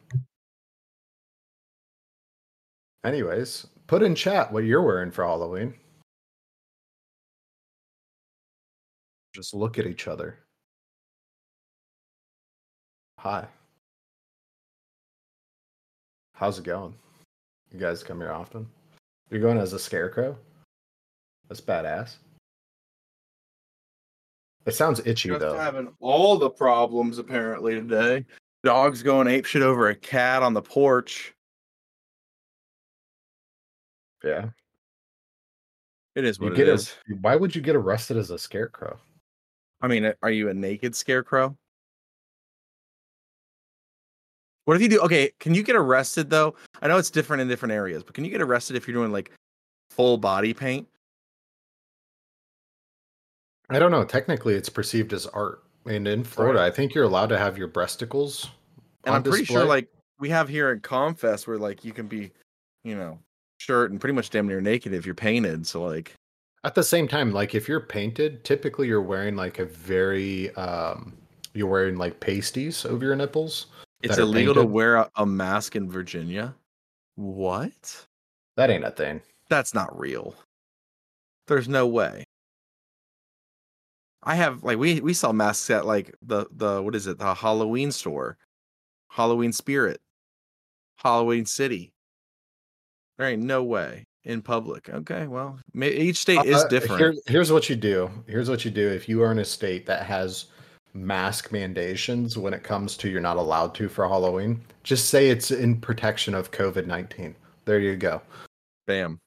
[3.04, 5.74] Anyways, put in chat what you're wearing for Halloween.
[9.34, 10.40] Just look at each other.
[13.20, 13.46] Hi.
[16.34, 16.94] How's it going?
[17.74, 18.68] You guys come here often?
[19.30, 20.38] You're going as a scarecrow?
[21.50, 22.16] That's badass.
[24.66, 25.58] It sounds itchy Just though.
[25.58, 28.26] having all the problems apparently today.
[28.64, 31.34] Dogs going ape shit over a cat on the porch.
[34.24, 34.50] Yeah.
[36.16, 36.96] It is You what it is.
[37.10, 38.98] a, why would you get arrested as a scarecrow?
[39.82, 41.56] I mean, are you a naked scarecrow?
[44.68, 45.00] What if you do?
[45.00, 46.54] Okay, can you get arrested though?
[46.82, 49.14] I know it's different in different areas, but can you get arrested if you're doing
[49.14, 49.32] like
[49.92, 50.86] full body paint?
[53.70, 54.04] I don't know.
[54.04, 55.64] Technically, it's perceived as art.
[55.86, 58.50] And in Florida, I think you're allowed to have your breasticles.
[59.06, 59.88] And I'm pretty sure like
[60.20, 62.34] we have here in Comfest where like you can be,
[62.84, 63.20] you know,
[63.60, 65.66] shirt and pretty much damn near naked if you're painted.
[65.66, 66.14] So like
[66.66, 71.14] At the same time, like if you're painted, typically you're wearing like a very um
[71.54, 73.68] you're wearing like pasties over your nipples.
[74.02, 76.56] It's illegal to wear a, a mask in Virginia.
[77.16, 78.06] What?
[78.56, 79.22] That ain't a thing.
[79.50, 80.36] That's not real.
[81.48, 82.26] There's no way.
[84.24, 87.34] I have like we we sell masks at like the the what is it the
[87.34, 88.38] Halloween store,
[89.10, 90.00] Halloween Spirit,
[90.98, 91.94] Halloween City.
[93.18, 94.90] There ain't no way in public.
[94.90, 97.00] Okay, well, each state is Uh, different.
[97.00, 98.10] Here, here's what you do.
[98.28, 100.48] Here's what you do if you are in a state that has
[100.98, 104.62] mask mandations when it comes to you're not allowed to for Halloween.
[104.84, 107.36] Just say it's in protection of COVID nineteen.
[107.66, 108.22] There you go.
[108.88, 109.20] Bam.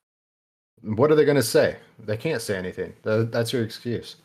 [0.82, 1.76] What are they going to say?
[1.98, 2.94] They can't say anything.
[3.02, 4.16] That's your excuse.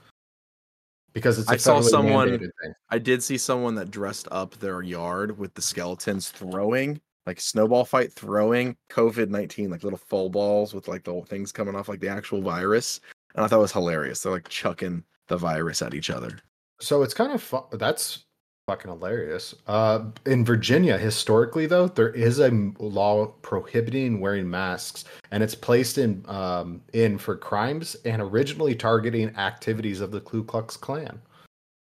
[1.14, 2.50] Because it's I saw someone-.
[2.90, 7.84] I did see someone that dressed up their yard with the skeletons throwing, like snowball
[7.84, 12.00] fight throwing COVID 19, like little full balls with like the things coming off like
[12.00, 13.02] the actual virus.
[13.36, 14.22] And I thought it was hilarious.
[14.22, 16.40] They're like chucking the virus at each other.
[16.80, 18.26] So it's kind of that's
[18.68, 19.56] fucking hilarious.
[19.68, 25.98] Uh, in Virginia, historically though, there is a law prohibiting wearing masks, and it's placed
[25.98, 31.22] in um, in for crimes and originally targeting activities of the Ku Klux Klan.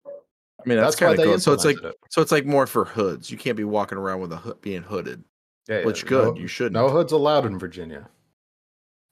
[0.06, 1.38] I mean, that's, why kind of cool.
[1.38, 1.94] So it's like, it.
[2.10, 3.30] so it's like more for hoods.
[3.30, 5.22] You can't be walking around with a hood being hooded.
[5.68, 6.74] Yeah, which yeah, good, No, you shouldn't.
[6.74, 8.08] no hoods allowed in Virginia.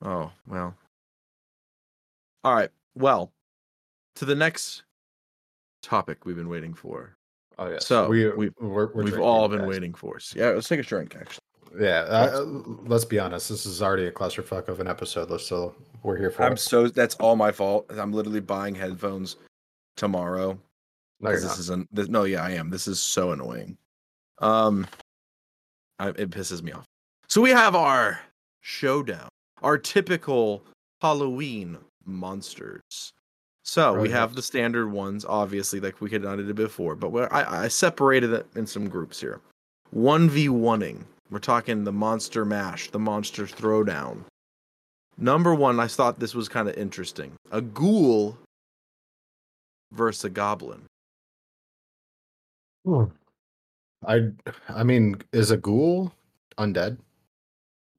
[0.04, 0.74] Oh, well.
[2.42, 2.70] All right.
[2.94, 3.32] Well,
[4.16, 4.82] to the next
[5.84, 7.16] topic we've been waiting for.
[7.58, 7.78] Oh yeah.
[7.78, 9.68] So, we we- we're, we're we've all been guys.
[9.68, 10.18] waiting for.
[10.34, 11.40] Yeah, let's take a drink, actually.
[11.78, 12.00] Yeah.
[12.08, 12.42] Uh,
[12.86, 13.48] let's be honest.
[13.48, 16.58] This is already a clusterfuck of an episode, Let's so we're here for I'm it.
[16.58, 17.86] so that's all my fault.
[17.90, 19.36] I'm literally buying headphones
[19.96, 20.58] tomorrow.
[21.20, 21.58] No, this not.
[21.58, 22.70] is an, this, no, yeah, I am.
[22.70, 23.76] This is so annoying.
[24.38, 24.86] Um,
[25.98, 26.84] I, it pisses me off.
[27.28, 28.20] So we have our
[28.60, 29.28] showdown,
[29.62, 30.64] our typical
[31.00, 33.12] Halloween monsters.
[33.64, 36.94] So Oh, we have the standard ones, obviously, like we could have done it before,
[36.94, 39.40] but we're, I, I separated it in some groups here.
[39.90, 41.04] One v oneing.
[41.30, 44.24] We're talking the monster mash, the monster throwdown.
[45.16, 47.32] Number one, I thought this was kind of interesting.
[47.52, 48.36] A ghoul
[49.92, 50.82] versus a goblin.
[52.84, 53.04] Hmm.
[54.06, 54.30] I
[54.68, 56.12] I mean, is a ghoul
[56.58, 56.98] undead?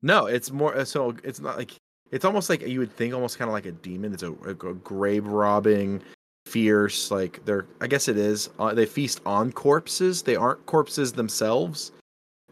[0.03, 1.15] No, it's more so.
[1.23, 1.71] It's not like
[2.15, 4.13] it's almost like you would think, almost kind of like a demon.
[4.13, 6.01] It's a, a, a grave robbing,
[6.45, 7.11] fierce.
[7.11, 8.49] Like they're, I guess it is.
[8.57, 10.23] Uh, they feast on corpses.
[10.23, 11.91] They aren't corpses themselves.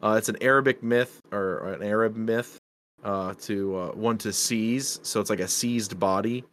[0.03, 2.59] Uh, it's an Arabic myth or an Arab myth
[3.05, 4.99] uh, to uh, one to seize.
[5.01, 6.43] So it's like a seized body,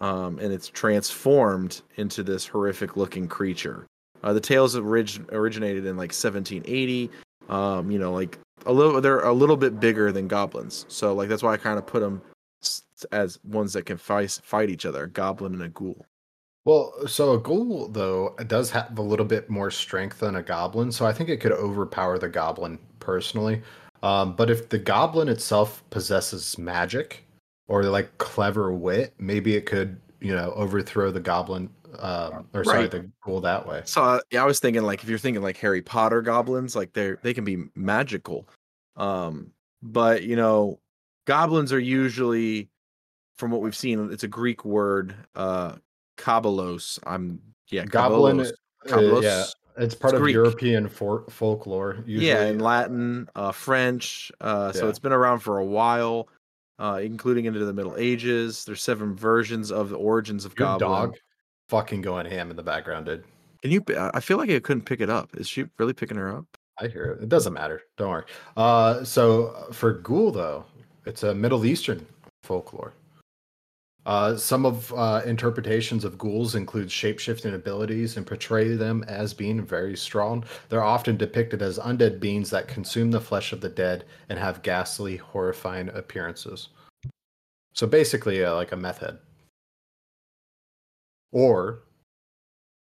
[0.00, 3.86] um, and it's transformed into this horrific looking creature.
[4.24, 7.08] Uh, the tales orig- originated in like 1780.
[7.48, 11.28] Um, you know, like a little they're a little bit bigger than goblins so like
[11.28, 12.20] that's why i kind of put them
[13.12, 16.06] as ones that can fight fight each other, a goblin and a ghoul.
[16.64, 20.92] Well, so a ghoul though does have a little bit more strength than a goblin,
[20.92, 23.62] so I think it could overpower the goblin personally.
[24.02, 27.24] Um, but if the goblin itself possesses magic
[27.68, 32.80] or like clever wit, maybe it could, you know, overthrow the goblin um, or sorry,
[32.82, 32.90] Right.
[32.90, 33.82] the ghoul that way.
[33.84, 36.92] So uh, yeah, I was thinking like if you're thinking like Harry Potter goblins, like
[36.92, 38.46] they're they can be magical.
[38.96, 40.80] Um, but you know,
[41.32, 42.70] goblins are usually,
[43.36, 45.74] from what we've seen, it's a Greek word, uh,
[46.16, 46.98] kabalos.
[47.06, 48.38] I'm yeah, Goblin,
[48.86, 49.18] kabalos.
[49.18, 49.44] uh, yeah,
[49.76, 50.32] it's part of Greek.
[50.32, 51.98] European for- folklore.
[52.06, 54.32] Usually, Yeah, in Latin, uh, French.
[54.40, 54.88] Uh, so Yeah.
[54.90, 56.30] it's been around for a while,
[56.78, 58.64] uh, including into the Middle Ages.
[58.64, 60.88] There's seven versions of the origins of your goblin.
[60.90, 61.16] dog
[61.68, 63.22] fucking going ham in the background, dude.
[63.60, 63.84] Can you?
[63.90, 65.36] I I feel like I couldn't pick it up.
[65.36, 66.46] Is she really picking her up?
[66.80, 67.24] I hear it.
[67.24, 67.82] It doesn't matter.
[67.98, 68.24] Don't worry.
[68.56, 70.64] Uh, so uh, for ghoul though,
[71.08, 72.06] it's a Middle Eastern
[72.42, 72.92] folklore.
[74.04, 79.64] Uh, some of uh, interpretations of ghouls include shapeshifting abilities and portray them as being
[79.64, 80.44] very strong.
[80.68, 84.62] They're often depicted as undead beings that consume the flesh of the dead and have
[84.62, 86.68] ghastly, horrifying appearances.
[87.72, 89.18] So basically, uh, like a meth head.
[91.32, 91.80] Or,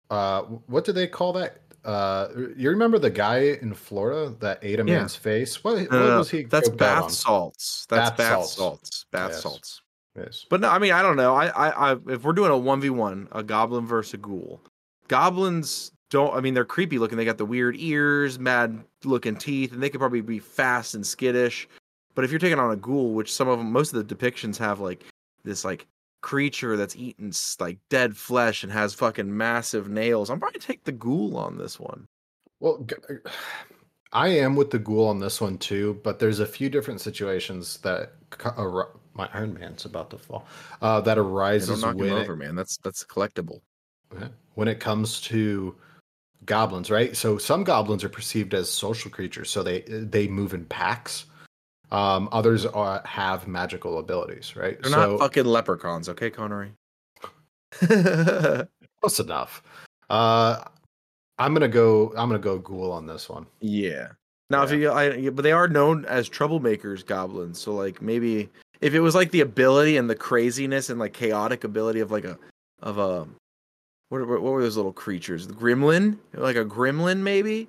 [0.10, 1.62] uh, what do they call that?
[1.86, 4.98] Uh, you remember the guy in Florida that ate a Yeah.
[5.00, 5.64] man's face?
[5.64, 6.44] What, what No, no, no, was he?
[6.44, 7.86] That's coked out bath salts.
[7.90, 8.56] That's Bath bath, salts.
[8.56, 9.06] salts.
[9.12, 9.42] Bath Yes.
[9.42, 9.82] salts.
[10.18, 10.46] Yes.
[10.50, 11.36] But no, I mean I don't know.
[11.36, 14.62] I, I, I if we're doing a one v one, a goblin versus a ghoul,
[15.10, 16.34] goblins don't.
[16.36, 17.18] I mean they're creepy looking.
[17.18, 21.06] They got the weird ears, mad looking teeth, and they could probably be fast and
[21.06, 21.68] skittish.
[22.16, 24.58] But if you're taking on a ghoul, which some of them, most of the depictions
[24.58, 25.04] have like
[25.44, 25.86] this like
[26.26, 30.84] creature that's eating s- like dead flesh and has fucking massive nails, I'm probably take
[30.84, 32.08] the ghoul on this one.
[32.60, 33.30] Well, uh,
[34.12, 37.78] I am with the ghoul on this one too, but there's a few different situations
[37.80, 40.48] that uh, ar- my Iron Man's about to fall.
[40.82, 42.56] Uh, that arises don't knock when him it, man.
[42.56, 43.60] That's that's collectible.
[44.56, 45.76] When it comes to
[46.46, 47.16] goblins, right?
[47.16, 51.26] So some goblins are perceived as social creatures, so they uh, they move in packs.
[51.92, 54.82] Um, others are, have magical abilities, right?
[54.82, 56.74] They're so not fucking leprechauns, okay, Connery?
[57.80, 59.62] close enough.
[60.10, 60.64] Uh,
[61.38, 62.10] I'm gonna go.
[62.16, 63.46] I'm gonna go ghoul on this one.
[63.60, 64.10] Yeah.
[64.50, 67.60] Now, if you, I, but they are known as troublemakers, goblins.
[67.60, 71.64] So, like, maybe if it was like the ability and the craziness and like chaotic
[71.64, 72.38] ability of like a,
[72.82, 73.28] of a,
[74.10, 75.48] what, what what were those little creatures?
[75.48, 77.68] The gremlin, like a gremlin, maybe.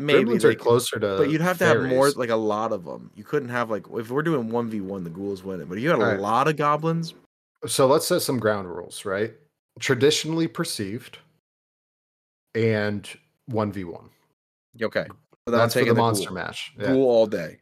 [0.00, 2.72] Maybe Gremlins they are closer to, but you'd have to have more, like a lot
[2.72, 3.10] of them.
[3.14, 5.68] You couldn't have like if we're doing one v one, the ghouls win it.
[5.68, 6.20] But if you had a Alright.
[6.20, 7.14] lot of goblins.
[7.66, 9.34] So let's set some ground rules, right?
[9.78, 11.18] Traditionally perceived,
[12.54, 13.08] and
[13.46, 14.08] one v one.
[14.82, 16.34] Okay, so then I'm That's for the the monster ghoul.
[16.34, 16.72] mash.
[16.78, 16.88] Yeah.
[16.88, 17.58] Ghoul all day.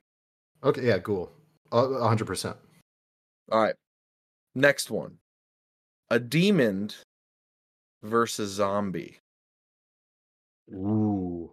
[0.62, 1.30] Okay, yeah, ghoul.
[1.72, 2.56] Hundred percent.
[3.50, 3.74] All right.
[4.54, 5.18] Next one.
[6.10, 6.90] A demon
[8.02, 9.18] versus zombie.
[10.72, 11.50] Ooh.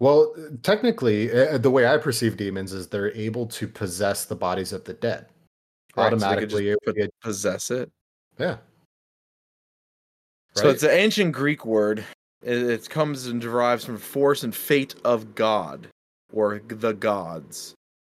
[0.00, 4.72] Well, technically, uh, the way I perceive demons is they're able to possess the bodies
[4.72, 5.26] of the dead.
[5.94, 7.90] Right, so Automatically, just it would possess it.
[8.38, 8.56] yeah.
[10.56, 10.74] So Right?
[10.74, 12.04] it's an ancient Greek word.
[12.42, 15.88] It, it comes and derives from force and fate of God
[16.32, 17.74] or the gods.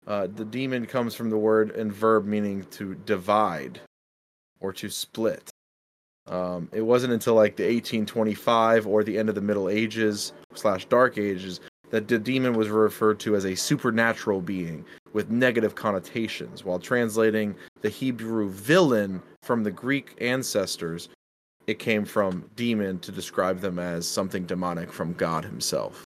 [0.08, 3.82] Uh, the demon comes from the word and verb meaning to divide
[4.62, 5.50] or to split.
[6.28, 10.86] Um, it wasn't until like the 1825 or the end of the Middle Ages slash
[10.86, 11.60] Dark Ages
[11.94, 17.54] that the demon was referred to as a supernatural being with negative connotations, while translating
[17.82, 21.10] the Hebrew villain from the Greek ancestors
[21.68, 26.04] it came from demon to describe them as something demonic from God himself.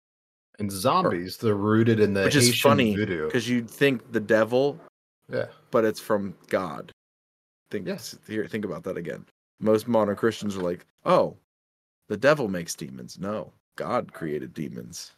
[0.60, 4.80] and zombies, they're rooted in the Which is funny because you'd think the devil,
[5.30, 5.46] Yeah.
[5.72, 6.92] but it's from God.
[7.72, 8.18] Think Yes.
[8.28, 9.26] here, think about that again.
[9.60, 11.38] Most modern Christians are like, "Oh,
[12.08, 15.12] the devil makes demons." No, God created demons.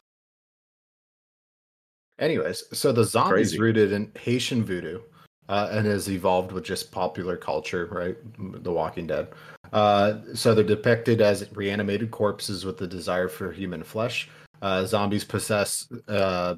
[2.19, 3.59] Anyways, so the zombies Crazy.
[3.59, 4.99] rooted in Haitian voodoo
[5.47, 8.17] uh, and has evolved with just popular culture, right?
[8.63, 9.29] The Walking Dead.
[9.71, 14.29] Uh, so they're depicted as reanimated corpses with the desire for human flesh.
[14.61, 16.55] Uh, zombies possess uh,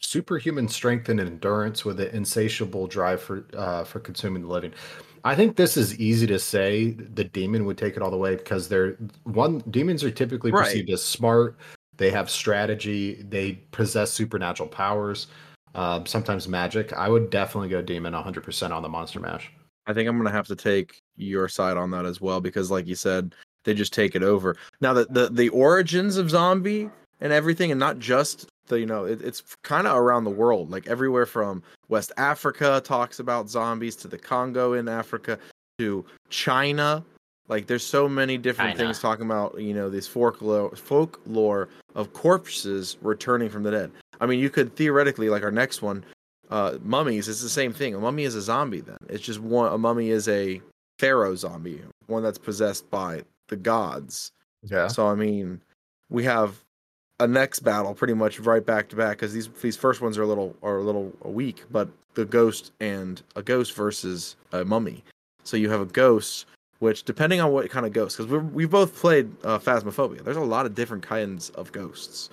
[0.00, 4.72] superhuman strength and endurance with an insatiable drive for uh, for consuming the living.
[5.24, 6.90] I think this is easy to say.
[6.92, 8.92] The demon would take it all the way because they're
[9.24, 9.58] one.
[9.70, 10.64] Demons are typically Right.
[10.66, 11.56] perceived as smart.
[12.00, 13.22] They have strategy.
[13.28, 15.26] They possess supernatural powers.
[15.74, 16.94] Um, sometimes magic.
[16.94, 19.52] I would definitely go demon 100% on the monster mash.
[19.86, 22.86] I think I'm gonna have to take your side on that as well because, like
[22.86, 23.34] you said,
[23.64, 24.56] they just take it over.
[24.80, 26.88] Now the the, the origins of zombie
[27.20, 30.70] and everything, and not just the you know, it, it's kind of around the world,
[30.70, 35.38] like everywhere from West Africa talks about zombies to the Congo in Africa
[35.78, 37.04] to China.
[37.50, 38.84] Like there's so many different China.
[38.84, 43.90] things talking about, you know, this folklore folklore of corpses returning from the dead.
[44.20, 46.04] I mean, you could theoretically like our next one,
[46.48, 47.94] uh mummies, it's the same thing.
[47.94, 48.96] A mummy is a zombie then.
[49.08, 50.62] It's just one a mummy is a
[51.00, 54.30] pharaoh zombie, one that's possessed by the gods.
[54.62, 54.86] Yeah.
[54.86, 55.60] So I mean,
[56.08, 56.62] we have
[57.18, 60.22] a next battle pretty much right back to back because these these first ones are
[60.22, 65.02] a little are a little weak, but the ghost and a ghost versus a mummy.
[65.42, 66.46] So you have a ghost,
[66.80, 70.24] which depending on what kind of ghost, because we we've both played uh, Phasmophobia.
[70.24, 72.30] There's a lot of different kinds of ghosts,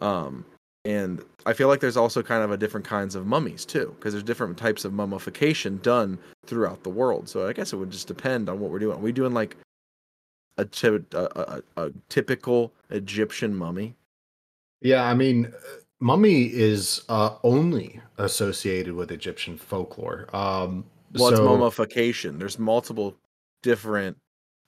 [0.00, 0.44] um,
[0.84, 4.12] and I feel like there's also kind of a different kinds of mummies too, because
[4.12, 7.28] there's different types of mummification done throughout the world.
[7.28, 8.96] So I guess it would just depend on what we're doing.
[8.96, 9.56] Are we doing like
[10.58, 13.94] a, ty- a, a, a typical Egyptian mummy?
[14.80, 15.52] Yeah, I mean,
[16.00, 20.26] mummy is uh, only associated with Egyptian folklore.
[20.34, 22.38] Um, Well, it's mummification.
[22.38, 23.14] There's multiple
[23.62, 24.16] different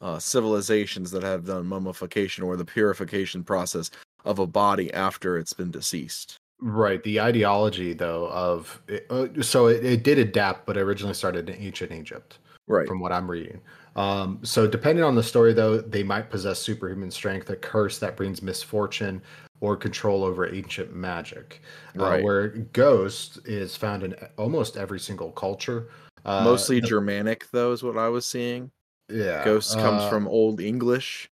[0.01, 3.91] uh, civilizations that have done mummification or the purification process
[4.25, 6.37] of a body after it's been deceased.
[6.61, 7.03] Right.
[7.03, 11.61] The ideology, though, of it, uh, so it, it did adapt, but originally started in
[11.61, 12.87] ancient Egypt, Right.
[12.89, 13.61] from what I'm reading.
[13.97, 18.17] Um, so, depending on the story, though, they might possess superhuman strength, a curse that
[18.17, 19.21] brings misfortune,
[19.61, 21.61] or control over ancient magic.
[21.99, 22.25] Uh, Right.
[22.25, 25.89] where ghost is found in almost every single culture.
[26.25, 28.71] Uh, Mostly Germanic, though, is what I was seeing.
[29.09, 29.45] Yeah.
[29.45, 31.29] Ghost comes uh, from Old English,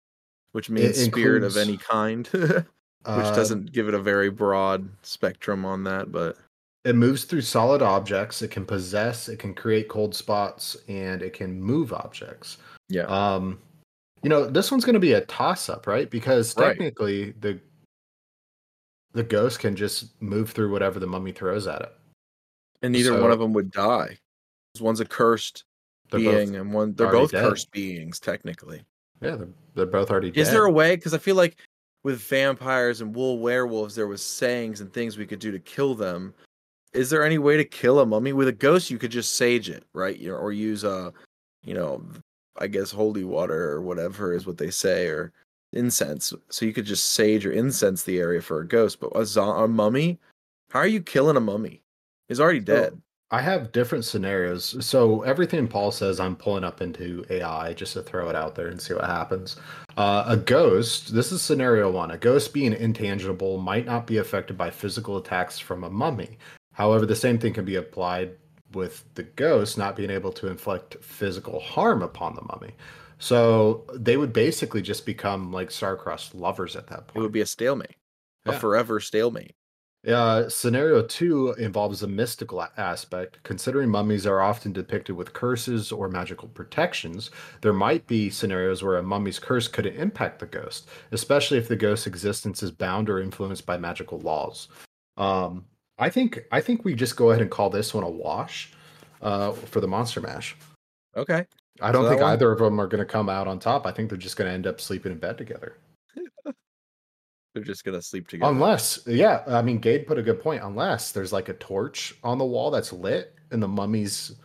[0.53, 2.65] which means it spirit of any kind, which
[3.05, 6.11] uh, doesn't give it a very broad spectrum on that.
[6.13, 6.37] But
[6.85, 8.43] It moves through solid objects.
[8.43, 9.29] It can possess.
[9.29, 12.59] It can create cold spots, and it can move objects.
[12.89, 13.59] yeah, Um,
[14.23, 16.11] you know, this one's going to be a toss-up, right?
[16.11, 16.69] Because Right.
[16.69, 17.61] technically, the
[19.13, 21.93] the ghost can just move through whatever the mummy throws at it.
[22.83, 24.19] and neither so- one of them would die.
[24.75, 25.65] This one's a cursed
[26.11, 27.49] They're being, and one they're both dead.
[27.49, 28.83] cursed beings technically.
[29.21, 30.41] yeah, they're, they're both already dead.
[30.41, 30.97] Is there a way?
[30.97, 31.57] Because I feel like
[32.03, 35.95] with vampires and wool werewolves, there was sayings and things we could do to kill
[35.95, 36.35] them.
[36.93, 38.91] Is there any way to kill a mummy with a ghost?
[38.91, 40.19] You could just sage it, right?
[40.19, 41.13] You know, or use a,
[41.63, 42.03] you know,
[42.59, 45.33] I guess holy water or whatever is what they say, or
[45.73, 46.33] incense.
[46.49, 48.99] So you could just sage or incense the area for a ghost.
[48.99, 50.19] But a, zo- a mummy,
[50.71, 51.83] how are you killing a mummy?
[52.29, 53.01] He's already dead.
[53.33, 54.85] I have different scenarios.
[54.85, 58.67] So everything Paul says, I'm pulling up into AI just to throw it out there
[58.67, 59.57] and see what happens.
[59.97, 61.15] Uh, a ghost.
[61.15, 62.11] This is scenario one.
[62.11, 66.39] A ghost being intangible might not be affected by physical attacks from a mummy.
[66.73, 68.33] However, the same thing can be applied
[68.73, 72.75] with the ghost not being able to inflict physical harm upon the mummy.
[73.19, 77.17] So they would basically just become like star-crossed lovers at that point.
[77.17, 77.97] It would be a stalemate,
[78.47, 78.59] a Yeah.
[78.59, 79.55] forever stalemate.
[80.07, 83.39] Uh, scenario two involves a mystical aspect.
[83.43, 88.97] Considering mummies are often depicted with curses or magical protections, there might be scenarios where
[88.97, 93.21] a mummy's curse could impact the ghost, especially if the ghost's existence is bound or
[93.21, 94.69] influenced by magical laws.
[95.19, 95.67] Um,
[95.99, 98.73] I think I think we just go ahead and call this one a wash
[99.21, 100.57] uh, for the monster mash.
[101.15, 101.45] Okay.
[101.83, 103.87] I don't So think one- either of them are going to come out on top.
[103.87, 105.77] I think they're just going to end up sleeping in bed together.
[107.55, 108.51] They're just gonna sleep together.
[108.51, 110.63] Unless, yeah, I mean, Gabe put a good point.
[110.63, 114.37] Unless there's like a torch on the wall that's lit in the mummy's,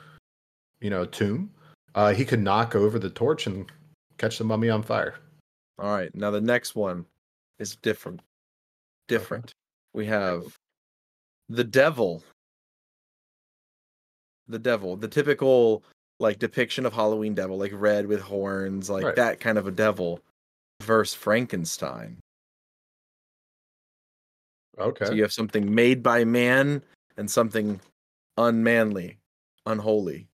[0.82, 1.52] you know, tomb,
[1.94, 3.72] uh, he could knock over the torch and
[4.18, 5.15] catch the mummy on fire.
[5.78, 6.13] All right.
[6.15, 7.06] Now the next one
[7.60, 8.22] is different.
[9.08, 9.52] Different.
[9.94, 10.58] We have
[11.48, 12.24] the devil.
[14.48, 15.84] The devil, the typical
[16.20, 19.15] like depiction of Halloween devil, like red with horns, like Right.
[19.15, 20.22] that kind of a devil,
[20.82, 22.18] versus Frankenstein.
[24.79, 25.05] Okay.
[25.05, 26.81] So you have something made by man
[27.17, 27.79] and something
[28.38, 29.17] unmanly,
[29.65, 30.27] unholy.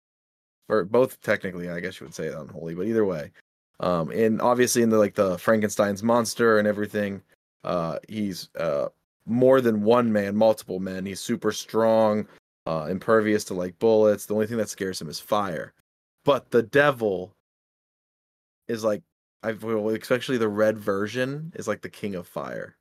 [0.70, 3.32] Or both technically, I guess you would say unholy, but either way.
[3.80, 7.22] Um, and obviously in the like the Frankenstein's monster and everything,
[7.64, 8.90] uh, he's uh
[9.26, 11.06] more than one man, multiple men.
[11.06, 12.28] He's super strong,
[12.66, 14.26] uh, impervious to like bullets.
[14.26, 15.74] The only thing that scares him is fire.
[16.26, 17.34] But the devil
[18.68, 19.02] is like
[19.44, 22.76] I especially the red version is like the king of fire.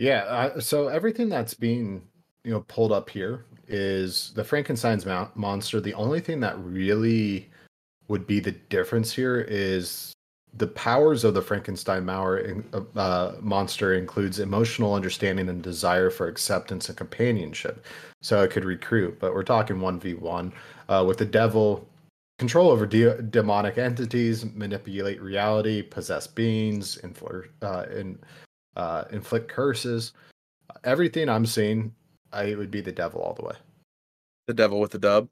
[0.00, 0.22] Yeah.
[0.22, 2.00] Uh, so everything that's being,
[2.42, 5.78] you know, pulled up here is the Frankenstein's mount- monster.
[5.78, 7.50] The only thing that really
[8.08, 10.14] would be the difference here is
[10.54, 12.64] the powers of the Frankenstein Mauer,
[12.96, 17.84] uh, monster includes emotional understanding and desire for acceptance and companionship.
[18.22, 20.50] So it could recruit, but we're talking 1v1
[20.88, 21.86] uh, with the devil.
[22.38, 28.18] Control over de- demonic entities, manipulate reality, possess beings, infl- uh, in,
[28.76, 30.12] uh, inflict curses.
[30.84, 31.94] Everything I'm seeing
[32.32, 33.54] I, it would be the devil all the way.
[34.46, 35.28] The devil with the dub.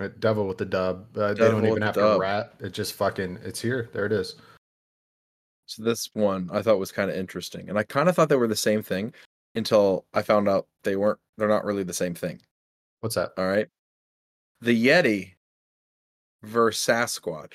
[0.00, 1.16] Uh, Devil with the dub.
[1.16, 2.54] Uh, they don't even have to rat.
[2.60, 3.38] It just fucking.
[3.44, 3.90] It's here.
[3.92, 4.36] There it is.
[5.66, 8.36] So this one I thought was kind of interesting, and I kind of thought they
[8.36, 9.12] were the same thing
[9.54, 11.18] until I found out they weren't.
[11.36, 12.40] They're not really the same thing.
[13.00, 13.32] What's that?
[13.36, 13.68] All right,
[14.62, 15.34] the Yeti
[16.42, 17.54] versus Sasquatch.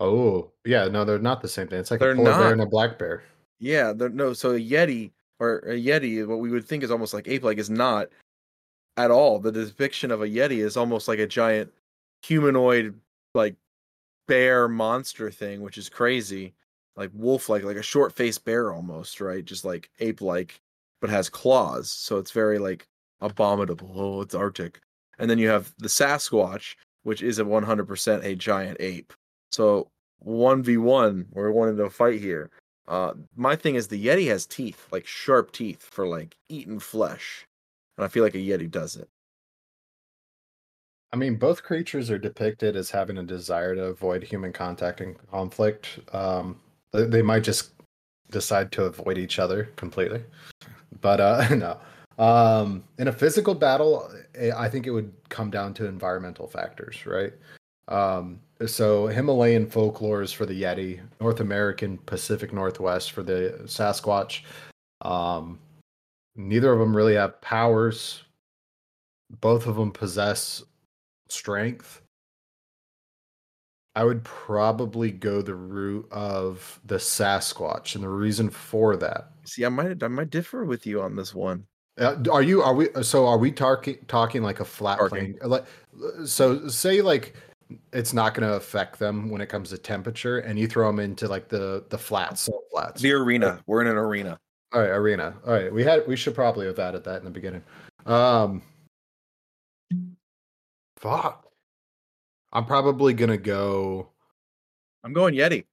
[0.00, 0.88] Oh, yeah.
[0.88, 1.78] No, they're not the same thing.
[1.78, 3.22] It's like They're a polar bear and a black bear.
[3.64, 4.34] Yeah, they're, no.
[4.34, 5.10] So a Yeti
[5.40, 8.08] or a Yeti, what we would think is almost like ape-like, is not
[8.98, 9.38] at all.
[9.38, 11.72] The depiction of a Yeti is almost like a giant
[12.22, 12.94] humanoid,
[13.34, 13.56] like
[14.28, 16.52] bear monster thing, which is crazy,
[16.96, 19.46] like wolf-like, like a short-faced bear almost, right?
[19.46, 20.60] Just like ape-like,
[21.00, 21.90] but has claws.
[21.90, 22.86] So it's very like
[23.22, 23.90] abominable.
[23.96, 24.78] Oh, it's Arctic.
[25.18, 29.14] And then you have the Sasquatch, which is a 100% a giant ape.
[29.52, 29.88] So
[30.26, 32.50] 1v1, we're wanting to fight here.
[32.86, 37.46] Uh, my thing is the Yeti has teeth, like sharp teeth for like eating flesh,
[37.96, 39.08] and I feel like a Yeti does it.
[41.12, 45.16] I mean, both creatures are depicted as having a desire to avoid human contact and
[45.30, 46.00] conflict.
[46.12, 46.60] Um,
[46.92, 47.70] they, they might just
[48.30, 50.24] decide to avoid each other completely.
[51.00, 51.78] But uh, no.
[52.18, 57.06] Um, in a physical battle, eh, I think it would come down to environmental factors,
[57.06, 57.32] right?
[57.88, 64.42] Um, so Himalayan folklore is for the Yeti, North American Pacific Northwest for the Sasquatch.
[65.02, 65.58] Um,
[66.36, 68.22] neither of them really have powers.
[69.40, 70.62] Both of them possess
[71.28, 72.00] strength.
[73.96, 79.30] I would probably go the route of the Sasquatch, and the reason for that.
[79.44, 81.66] See, I might I might differ with you on this one.
[81.96, 82.60] Uh, are you?
[82.60, 82.88] Are we?
[83.02, 85.38] So are we talking talking like a flat plane?
[85.42, 85.64] Like,
[86.24, 87.36] so say like
[87.92, 91.00] it's not going to affect them when it comes to temperature, and you throw them
[91.00, 93.00] into like the the flats, salt flats.
[93.00, 93.60] The arena.
[93.66, 94.38] We're in an arena.
[94.72, 95.34] All right, arena.
[95.46, 97.62] All right, we had we should probably have added that in the beginning.
[98.06, 98.62] Um,
[100.98, 101.46] fuck.
[102.52, 104.08] I'm probably gonna go.
[105.02, 105.64] I'm going Yeti.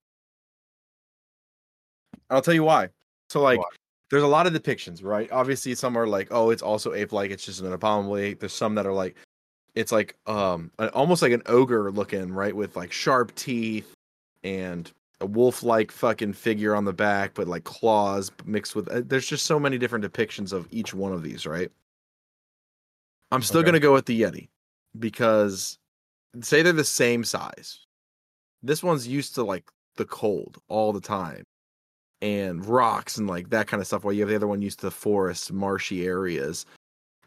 [2.30, 2.90] I'll tell you why.
[3.30, 3.66] So like Why?
[4.10, 5.32] there's a lot of depictions, right?
[5.32, 8.40] Obviously some are like, oh, it's also ape like, it's just an abominable ape.
[8.40, 9.16] There's some that are like
[9.76, 12.56] it's like um almost like an ogre looking, right?
[12.56, 13.94] With like sharp teeth
[14.44, 14.92] and
[15.22, 19.28] a wolf like fucking figure on the back, but like claws mixed with uh, there's
[19.28, 21.72] just so many different depictions of each one of these, right?
[23.32, 23.68] I'm still Okay.
[23.68, 24.50] gonna go with the Yeti
[25.00, 25.78] because
[26.42, 27.86] say they're the same size.
[28.64, 31.44] This one's used to like the cold all the time
[32.22, 34.80] and rocks and like that kind of stuff while you have the other one used
[34.80, 36.66] to the forests, marshy areas.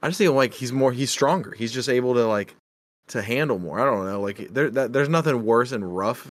[0.04, 1.54] I just feel like he's more he's stronger.
[1.56, 2.54] He's just able to like
[3.08, 3.80] to handle more.
[3.80, 4.20] I don't know.
[4.20, 6.28] Like there that, there's nothing worse and rough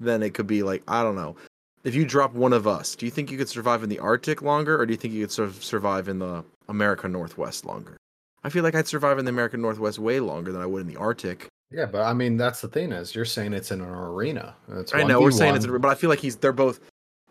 [0.00, 1.36] than it could be like I don't know.
[1.84, 4.42] If you drop one of us, do you think you could survive in the Arctic
[4.42, 7.96] longer or do you think you could sort of survive in the American Northwest longer?
[8.42, 10.88] I feel like I'd survive in the American Northwest way longer than I would in
[10.88, 11.46] the Arctic.
[11.70, 14.56] Yeah, but I mean that's the thing is you're saying it's in an arena.
[14.68, 15.56] It's I know we're saying 1v1.
[15.58, 16.80] it's, but I feel like he's they're both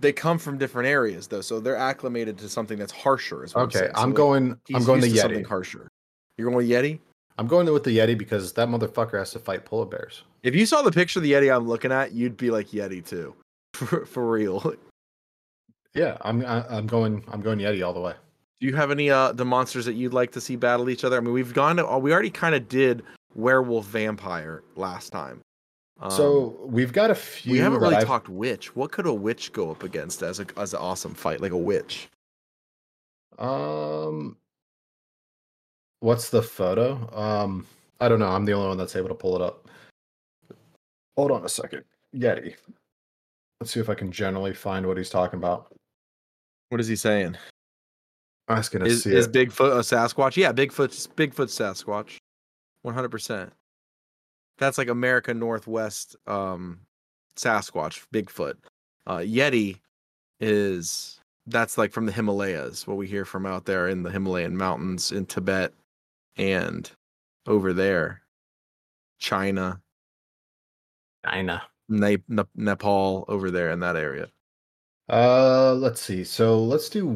[0.01, 3.43] they come from different areas though, so they're acclimated to something that's harsher.
[3.43, 3.79] Is Okay.
[3.79, 4.57] So, I'm like, going.
[4.73, 5.47] I'm going the to something Yeti.
[5.47, 5.87] harsher.
[6.37, 6.99] You're going with Yeti.
[7.37, 10.23] I'm going with the Yeti because that motherfucker has to fight polar bears.
[10.43, 13.05] If you saw the picture of the Yeti I'm looking at, you'd be like Yeti
[13.05, 13.35] too,
[13.73, 14.73] for, for real.
[15.93, 16.45] Yeah, I'm.
[16.45, 17.23] I, I'm going.
[17.31, 18.13] I'm going Yeti all the way.
[18.59, 21.17] Do you have any uh the monsters that you'd like to see battle each other?
[21.17, 21.77] I mean, we've gone.
[21.77, 23.03] To, oh, we already kind of did
[23.35, 25.41] werewolf vampire last time.
[26.01, 27.51] Um, so we've got a few.
[27.53, 28.75] we haven't really I've- talked witch.
[28.75, 31.57] What could a witch go up against as a as an awesome fight, like a
[31.57, 32.09] witch?
[33.37, 34.37] Um,
[35.99, 37.09] what's the photo?
[37.17, 37.65] Um,
[37.99, 38.27] I don't know.
[38.29, 39.67] I'm the only one that's able to pull it up.
[41.15, 41.83] Hold on a second.
[42.15, 42.55] Yeti.
[43.59, 45.71] Let's see if I can generally find what he's talking about.
[46.69, 47.37] What is he saying?
[48.47, 49.33] I was gonna Is, see is it.
[49.33, 50.35] Bigfoot a Sasquatch?
[50.35, 52.17] Yeah, Bigfoot's Bigfoot Sasquatch.
[52.81, 53.53] One hundred percent.
[54.61, 56.79] That's like America Northwest um
[57.35, 58.55] Sasquatch, Bigfoot.
[59.07, 59.79] Uh Yeti
[60.39, 64.55] is that's like from the Himalayas, what we hear from out there in the Himalayan
[64.55, 65.73] mountains in Tibet
[66.37, 66.89] and
[67.47, 68.21] over there.
[69.19, 69.81] China,
[71.25, 71.63] China.
[71.89, 74.29] Ne- Ne- Nepal over there in that area.
[75.09, 76.23] Uh, let's see.
[76.23, 77.09] So let's do.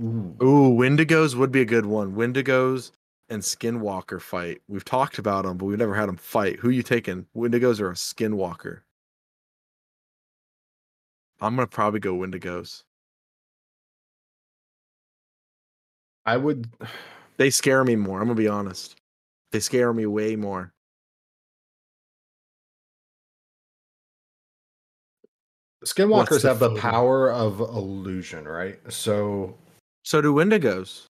[0.00, 0.36] Ooh.
[0.42, 2.14] Ooh, Wendigos would be a good one.
[2.14, 2.92] Wendigos
[3.32, 4.60] and Skinwalker fight.
[4.68, 6.58] We've talked about them, but we've never had them fight.
[6.60, 7.26] Who you taking?
[7.34, 8.80] Wendigos or a Skinwalker?
[11.40, 12.84] I'm gonna probably go Wendigos.
[16.24, 16.68] I would.
[17.38, 18.20] They scare me more.
[18.20, 18.94] I'm gonna be honest.
[19.50, 20.70] They scare me way more.
[25.84, 28.78] Skinwalkers the have the power of illusion, right?
[28.92, 29.56] So
[30.04, 31.06] So do Wendigos.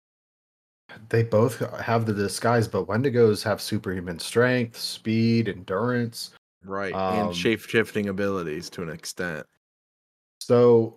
[1.08, 6.30] They both have the disguise, but Wendigos have superhuman strength, speed, endurance.
[6.64, 6.94] Right.
[6.94, 9.44] Um, and shape shifting abilities to an extent.
[10.40, 10.96] So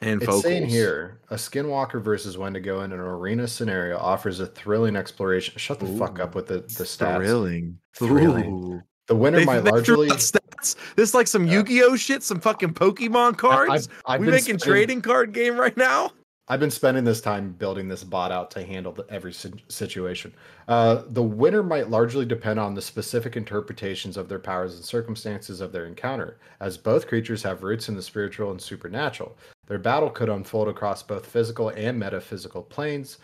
[0.00, 0.42] And it's vocals.
[0.44, 5.54] saying here a skinwalker versus Wendigo in an arena scenario offers a thrilling exploration.
[5.58, 7.16] Shut the fuck up with the, the stats.
[7.16, 7.78] Thrilling.
[7.94, 8.52] Thrilling.
[8.52, 8.82] Ooh.
[9.08, 10.08] The winner They, might they largely.
[10.08, 10.74] stats.
[10.96, 11.54] This is like some Yeah.
[11.54, 13.88] Yu-Gi-Oh shit, some fucking Pokemon cards.
[13.88, 16.10] I've, I've we making spending- trading card game right now.
[16.48, 20.32] I've been spending this time building this bot out to handle the, every situation.
[20.68, 25.60] Uh, the winner might largely depend on the specific interpretations of their powers and circumstances
[25.60, 29.36] of their encounter, as both creatures have roots in the spiritual and supernatural.
[29.66, 33.18] Their battle could unfold across both physical and metaphysical planes.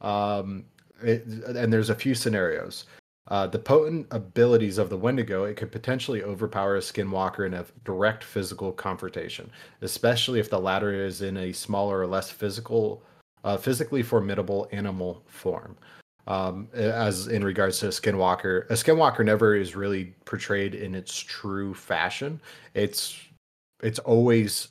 [0.00, 0.64] Um,
[1.02, 2.86] it, and there's a few scenarios.
[3.28, 7.64] Uh, the potent abilities of the Wendigo, it could potentially overpower a skinwalker in a
[7.84, 9.50] direct physical confrontation
[9.82, 13.02] especially if the latter is in a smaller or less physical,
[13.44, 15.76] uh, physically formidable animal form.
[16.26, 21.18] Um, as in regards to a skinwalker, a skinwalker never is really portrayed in its
[21.18, 22.40] true fashion.
[22.74, 23.18] It's
[23.82, 24.68] it's always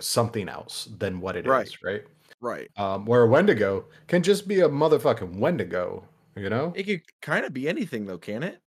[0.00, 1.76] something else than what it is, Right.
[1.84, 2.04] right?
[2.40, 2.70] Right.
[2.76, 6.02] Um, where a Wendigo can just be a motherfucking Wendigo,
[6.36, 6.72] you know?
[6.76, 8.60] It could kind of be anything though, can it?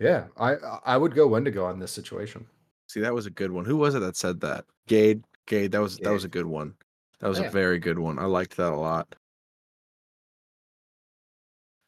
[0.00, 2.46] Yeah, I I would go Wendigo on this situation.
[2.88, 3.64] See, that was a good one.
[3.64, 4.64] Who was it that said that?
[4.88, 5.24] Gade.
[5.46, 5.72] Gade.
[5.72, 6.74] That was that was a good one.
[7.20, 7.46] That was Yeah.
[7.46, 8.18] a very good one.
[8.18, 9.14] I liked that a lot.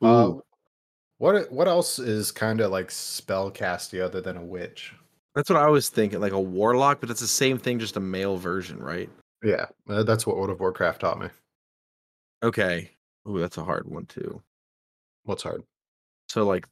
[0.02, 0.42] Uh, Ooh.
[1.18, 4.92] what what else is kind of like spell casty other than a witch?
[5.34, 8.00] That's what I was thinking, like a warlock, but it's the same thing, just a
[8.00, 9.10] male version, right?
[9.42, 11.28] Yeah, uh, that's what World of Warcraft taught me.
[12.42, 12.90] Okay.
[13.28, 14.40] Ooh, that's a hard one too.
[15.24, 15.62] What's hard?
[16.28, 16.66] So like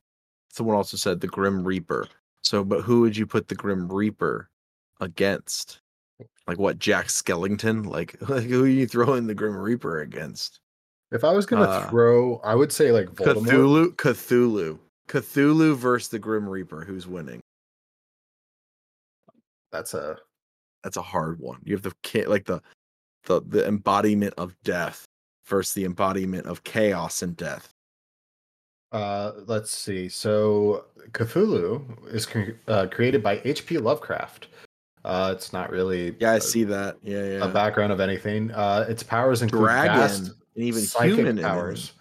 [0.50, 2.08] someone also said the Grim Reaper.
[2.42, 4.48] So but who would you put the Grim Reaper
[5.00, 5.80] against?
[6.46, 7.86] Like what, Jack Skellington?
[7.86, 10.60] Like, like who are you throwing the Grim Reaper against?
[11.10, 13.46] If I was gonna Uh, throw, I would say like Voldemort.
[13.46, 14.78] Cthulhu Cthulhu.
[15.08, 16.84] Cthulhu versus the Grim Reaper.
[16.84, 17.40] Who's winning?
[19.70, 20.18] That's a
[20.84, 21.60] That's a hard one.
[21.64, 22.60] You have the ki- like the
[23.24, 25.04] the the embodiment of death
[25.46, 27.72] versus the embodiment of chaos and death.
[28.92, 29.32] Uh.
[29.46, 30.08] Let's see.
[30.08, 31.82] So Cthulhu
[32.12, 33.78] is cre- uh, created by H.P.
[33.78, 34.48] Lovecraft.
[35.04, 36.96] Uh, it's not really Yeah, I a, see that.
[37.02, 37.44] Yeah, yeah.
[37.44, 38.50] a background of anything.
[38.52, 41.92] Uh, its powers include Dragon vast and even human powers.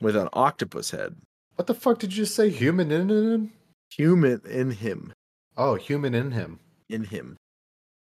[0.00, 1.16] with an octopus head.
[1.54, 2.50] What the fuck did you just say?
[2.50, 3.52] Human in him?
[3.96, 5.12] Human in him.
[5.56, 6.60] Oh, human in him.
[6.90, 7.36] In him.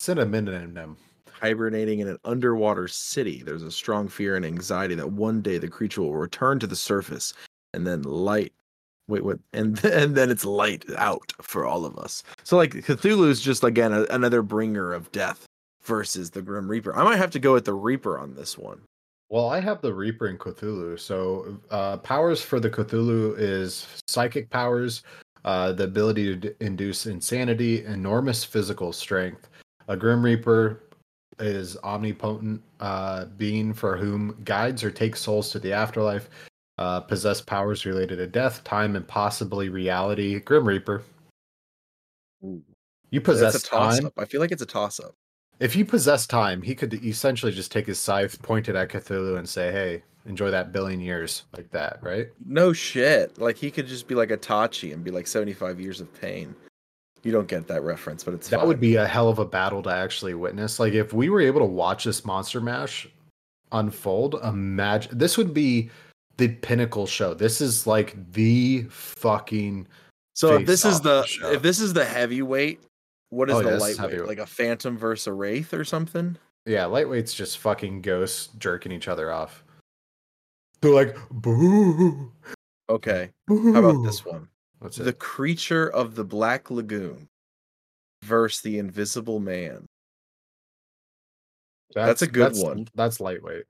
[0.02, 0.98] Cinnamon in him.
[1.32, 3.42] hibernating in an underwater city.
[3.42, 6.76] There's a strong fear and anxiety that one day the creature will return to the
[6.76, 7.34] surface
[7.74, 8.54] and then light.
[9.08, 9.40] Wait, what?
[9.54, 12.24] And and then it's light out for all of us.
[12.44, 15.46] So like Cthulhu is just again a, another bringer of death
[15.84, 16.96] versus the Grim Reaper.
[16.96, 18.82] I might have to go with the Reaper on this one.
[19.30, 20.98] Well, I have the Reaper and Cthulhu.
[21.00, 25.04] So, uh, powers for the Cthulhu is psychic powers,
[25.44, 29.50] uh, the ability to d- induce insanity, enormous physical strength.
[29.90, 30.84] A Grim Reaper
[31.40, 36.30] is omnipotent uh, being for whom guides or takes souls to the afterlife,
[36.78, 40.40] uh, possess powers related to death, time, and possibly reality.
[40.40, 41.04] Grim Reaper.
[43.10, 44.06] You possess That's a toss time.
[44.08, 44.14] up.
[44.18, 45.16] I feel like it's a toss up.
[45.60, 49.38] If you possess time, he could essentially just take his scythe, point it at Cthulhu,
[49.40, 52.28] and say, "Hey, enjoy that billion years," like that, right?
[52.46, 53.40] No shit.
[53.40, 56.54] Like he could just be like Itachi and be like 75 years of pain.
[57.24, 58.68] You don't get that reference, but it's That fine.
[58.68, 60.80] would be a hell of a battle to actually witness.
[60.80, 63.08] Like if we were able to watch this monster mash
[63.72, 65.90] unfold, imagine this would be
[66.38, 67.34] the pinnacle show.
[67.34, 69.88] This is like the fucking
[70.36, 71.52] So if this is the show.
[71.52, 72.80] if this is the heavyweight,
[73.30, 74.28] what is Oh, the yeah, this is lightweight?
[74.28, 76.38] Like a Phantom versus a Wraith or something?
[76.66, 79.64] yeah, lightweights just fucking ghosts jerking each other off.
[80.82, 82.32] They're like, boo.
[82.90, 83.32] Okay.
[83.48, 83.74] boo.
[83.74, 84.48] How about this one?
[84.80, 85.20] What's The it?
[85.20, 87.28] creature of the Black Lagoon
[88.24, 89.86] versus the Invisible Man.
[91.96, 92.88] that's a good that's, one.
[92.96, 93.64] That's lightweight.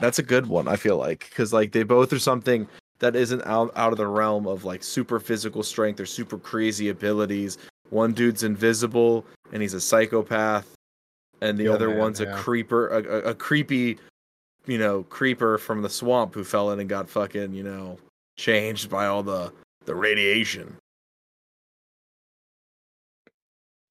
[0.00, 0.68] That's a good one.
[0.68, 2.66] I feel like because like they both are something
[2.98, 6.88] that isn't out out of the realm of like super physical strength or super crazy
[6.88, 7.58] abilities.
[7.90, 10.74] One dude's invisible and he's a psychopath,
[11.40, 13.98] and the Yo, other man, one's a creeper, a, a, a creepy,
[14.66, 17.98] you know, creeper from the swamp who fell in and got fucking you know
[18.36, 19.52] changed by all the
[19.84, 20.76] the radiation.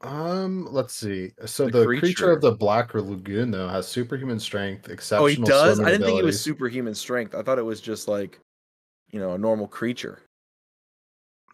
[0.03, 1.31] Um, let's see.
[1.45, 1.99] So The the, creature.
[2.01, 2.31] creature.
[2.31, 5.23] of the Black Lagoon though has superhuman strength, exceptional.
[5.23, 5.79] Oh, he does.
[5.79, 7.33] I didn't think it was superhuman strength.
[7.35, 8.39] I thought it was just like,
[9.11, 10.21] you know, a normal creature.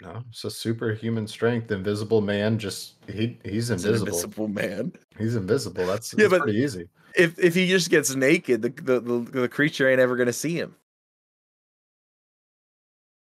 [0.01, 1.71] No, so superhuman strength.
[1.71, 4.07] Invisible man, just he he's It's invisible.
[4.07, 4.93] invisible man.
[5.17, 5.85] He's invisible.
[5.85, 6.87] That's Yeah, that's but- pretty easy.
[7.15, 10.53] if if he just gets naked, the the, the, the creature ain't ever gonna see
[10.55, 10.75] him.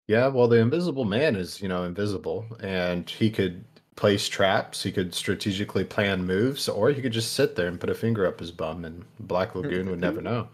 [0.08, 3.66] Yeah, well, the Invisible Man is, you know, invisible, and he could
[3.96, 4.84] place traps.
[4.84, 8.26] He could strategically plan moves, or he could just sit there and put a finger
[8.26, 10.48] up his bum, and Black Lagoon would never know.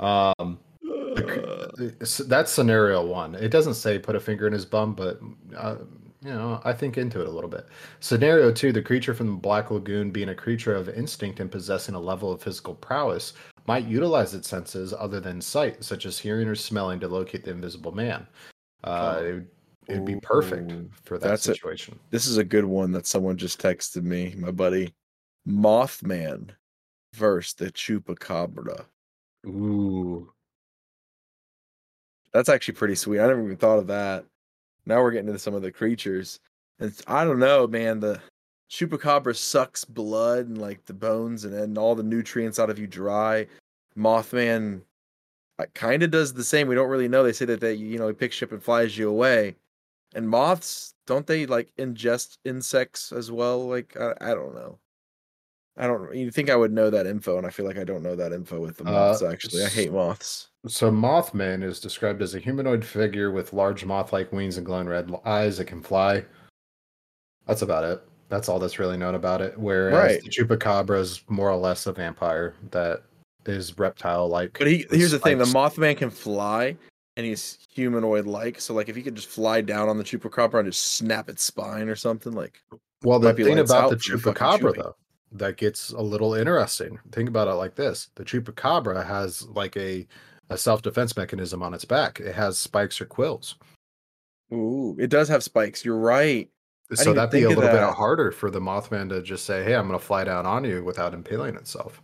[0.00, 0.58] Um,
[2.26, 3.34] that's scenario one.
[3.34, 5.20] It doesn't say put a finger in his bum, but
[5.56, 5.76] uh,
[6.22, 7.66] you know, I think into it a little bit.
[8.00, 11.94] Scenario two: the creature from the Black Lagoon, being a creature of instinct and possessing
[11.94, 13.34] a level of physical prowess,
[13.66, 17.50] might utilize its senses other than sight, such as hearing or smelling, to locate the
[17.50, 18.26] Invisible Man.
[18.84, 19.24] Uh, Oh.
[19.24, 19.48] it would,
[19.88, 21.98] it'd be perfect Ooh, for that that's a- situation.
[22.10, 24.94] This is a good one that someone just texted me, my buddy.
[25.48, 26.50] Mothman
[27.14, 28.84] versus the Chupacabra.
[29.46, 30.32] Ooh,
[32.32, 33.20] That's actually pretty sweet.
[33.20, 34.24] I never even thought of that.
[34.84, 36.40] Now we're getting into some of the creatures.
[36.80, 38.00] And I don't know, man.
[38.00, 38.20] The
[38.70, 42.86] Chupacabra sucks blood and like the bones and, and all the nutrients out of you
[42.86, 43.46] dry.
[43.96, 44.82] Mothman
[45.74, 46.68] kind of does the same.
[46.68, 47.22] We don't really know.
[47.22, 49.54] They say that they, you know, he picks you up and flies you away.
[50.16, 53.68] And moths, don't they like ingest insects as well?
[53.68, 54.78] Like, I, I don't know.
[55.76, 56.14] I don't.
[56.16, 58.32] You think I would know that info, and I feel like I don't know that
[58.32, 59.22] info with the Uh, moths.
[59.22, 60.48] actually, I hate moths.
[60.66, 65.14] So Mothman is described as a humanoid figure with large moth-like wings and glowing red
[65.26, 66.24] eyes that can fly.
[67.46, 68.02] That's about it.
[68.30, 69.56] That's all that's really known about it.
[69.58, 70.22] Whereas Right.
[70.22, 73.02] the chupacabra is more or less a vampire that
[73.44, 74.58] is reptile-like.
[74.58, 75.44] But he here's the thing: the.
[75.44, 76.74] Mothman can fly,
[77.16, 78.60] and he's humanoid-like.
[78.60, 81.42] So, like, if he could just fly down on the chupacabra and just snap its
[81.42, 82.62] spine or something, like,
[83.02, 84.96] Well, the thing about the out for fucking chupacabra, though,
[85.32, 86.98] that gets a little interesting.
[87.12, 90.06] Think about it like this: the chupacabra has like a
[90.50, 92.20] a self-defense mechanism on its back.
[92.20, 93.56] It has spikes or quills,
[94.52, 95.84] ooh, it does have spikes.
[95.84, 96.48] You're right.
[96.94, 99.88] so that'd be a little bit harder for the Mothman to just say, "Hey, I'm
[99.88, 102.00] going to fly down on you" without impaling itself.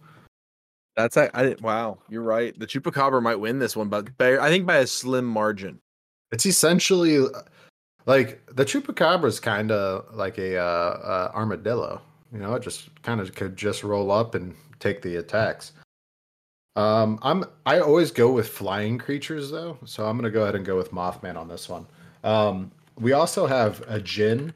[0.97, 1.57] That's I, I.
[1.61, 2.59] Wow, you're right.
[2.59, 5.80] The chupacabra might win this one, but by, I think by a slim margin.
[6.32, 7.43] It's essentially uh,
[8.07, 12.01] like the chupacabra is kind of like a uh, uh, armadillo.
[12.32, 15.72] You know, it just kind of could just roll up and take the attacks.
[16.76, 20.64] Um, I'm I always go with flying creatures though, so I'm gonna go ahead and
[20.64, 21.86] go with Mothman on this one.
[22.24, 24.55] Um, we also have a Jinn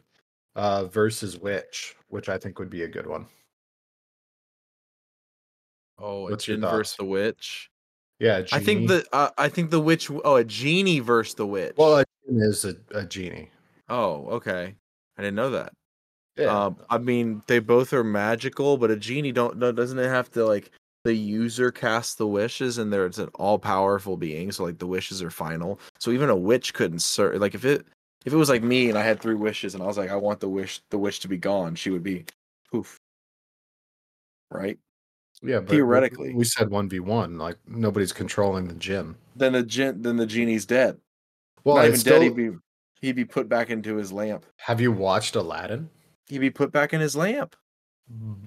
[0.54, 3.26] uh, versus Witch, which I think would be a good one.
[5.98, 7.70] Oh, a What's your versus the witch.
[8.18, 10.10] Yeah, I think the uh, I think the witch.
[10.10, 11.74] Oh, a genie versus the witch.
[11.76, 13.50] well, a is a, a genie.
[13.88, 14.74] oh, okay.
[15.18, 15.72] I didn't know that.
[16.36, 20.30] Yeah, Um, I mean, they both are magical, but a genie don't doesn't it have
[20.32, 20.70] to like
[21.04, 25.22] the user cast the wishes, and there's an all powerful being, so like the wishes
[25.22, 25.78] are final.
[25.98, 27.86] So even a witch couldn't ser- like if it
[28.26, 30.16] if it was like me and I had three wishes and I was like I
[30.16, 32.24] want the wish the wish to be gone, she would be
[32.70, 32.98] poof.
[34.50, 34.78] Right?
[35.42, 35.60] Yeah.
[35.60, 36.34] But theoretically.
[36.34, 37.38] we said one v one.
[37.38, 39.16] Like nobody's controlling the jinn.
[39.34, 40.98] Then the gen- then the genie's dead.
[41.64, 42.22] Well, Not even it's dead.
[42.22, 42.50] He'd be
[43.00, 44.46] he'd be put back into his lamp.
[44.58, 45.90] Have you watched Aladdin?
[46.28, 47.54] He'd be put back in his lamp.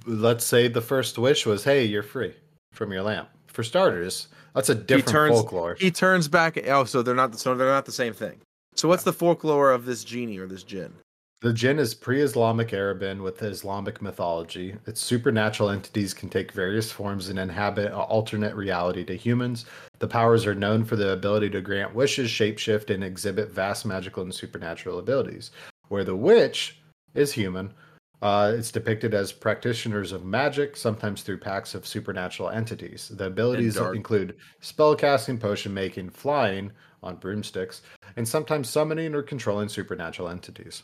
[0.06, 2.34] Let's say the first wish was, "Hey, you're free
[2.72, 5.76] from your lamp." For starters, that's a different turns- folklore.
[5.80, 6.58] He turns back.
[6.68, 7.38] Oh, so they're not.
[7.38, 8.40] So they're not the same thing.
[8.76, 10.94] So what's the folklore of this genie or this jinn?
[11.42, 14.76] The jinn is pre-Islamic Arabian with Islamic mythology.
[14.86, 19.66] Its supernatural entities can take various forms and inhabit an alternate reality to humans.
[20.00, 24.22] The powers are known for the ability to grant wishes, shapeshift, and exhibit vast magical
[24.22, 25.52] and supernatural abilities.
[25.88, 26.82] Where the witch
[27.14, 27.74] is human,
[28.22, 33.14] uh, it's depicted as practitioners of magic, sometimes through packs of supernatural entities.
[33.16, 37.82] The abilities include spellcasting, potion making, flying on broomsticks,
[38.18, 40.84] and sometimes summoning or controlling supernatural entities.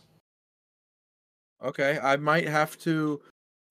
[1.63, 3.21] Okay, I might have to.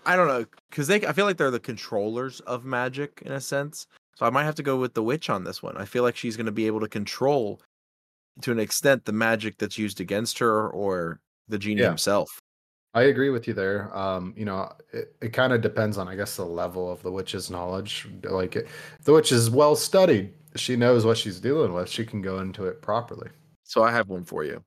[0.07, 1.07] I don't know because they.
[1.07, 3.87] I feel like they're the controllers of magic in a sense.
[4.16, 5.76] So I might have to go with the witch on this one.
[5.76, 7.61] I feel like she's going to be able to control,
[8.43, 11.89] to an extent, the magic that's used against her or the genie Yeah.
[11.89, 12.39] himself.
[12.95, 13.95] I agree with you there.
[13.97, 17.11] Um, you know, it, it kind of depends on, I guess, the level of the
[17.11, 18.07] witch's knowledge.
[18.22, 18.68] Like, it,
[19.03, 21.89] the witch is well studied, she knows what she's dealing with.
[21.89, 23.30] She can go into it properly.
[23.64, 24.62] So I have one for you.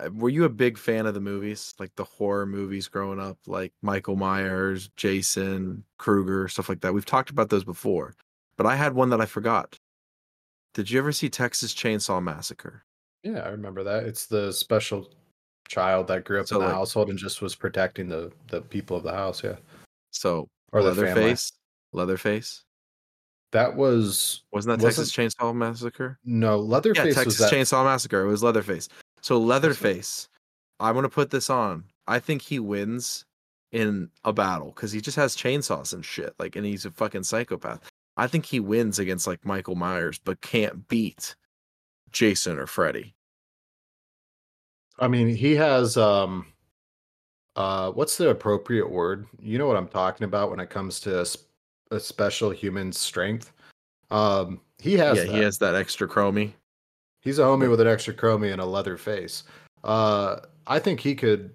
[0.00, 0.06] Yeah.
[0.06, 3.38] Uh, Were you a big fan of the movies, like the horror movies growing up,
[3.46, 6.94] like Michael Myers, Jason, Krueger, stuff like that?
[6.94, 8.14] We've talked about those before,
[8.56, 9.78] but I had one that I forgot.
[10.74, 12.84] Did you ever see Texas Chainsaw Massacre?
[13.22, 14.04] Yeah, I remember that.
[14.04, 15.08] It's the special
[15.68, 18.60] child that grew up So, in the like- household and just was protecting the the
[18.62, 19.42] people of the house.
[19.44, 19.56] Yeah,
[20.10, 20.82] So or.
[20.82, 21.52] Leatherface,
[21.92, 22.64] Leatherface,
[23.52, 26.18] That was wasn't that Wasn't- Texas Chainsaw Massacre?
[26.24, 27.52] no Yeah, Leatherface Texas was that.
[27.52, 28.22] Chainsaw Massacre.
[28.22, 28.88] It was Leatherface.
[29.24, 30.28] So Leatherface,
[30.80, 31.84] I'm gonna put this on.
[32.06, 33.24] I think he wins
[33.72, 36.34] in a battle because he just has chainsaws and shit.
[36.38, 37.90] Like, and he's a fucking psychopath.
[38.18, 41.36] I think he wins against like Michael Myers, but can't beat
[42.12, 43.14] Jason or Freddy.
[44.98, 46.44] I mean, he has um
[47.56, 49.24] uh what's the appropriate word?
[49.40, 51.26] You know what I'm talking about when it comes to
[51.90, 53.54] a, special human strength.
[54.10, 55.34] Um he has yeah, that.
[55.34, 56.52] he has that extra chromie.
[57.24, 59.42] He's a homie with an extra chromie and a leather face.
[59.82, 61.50] Uh I think he could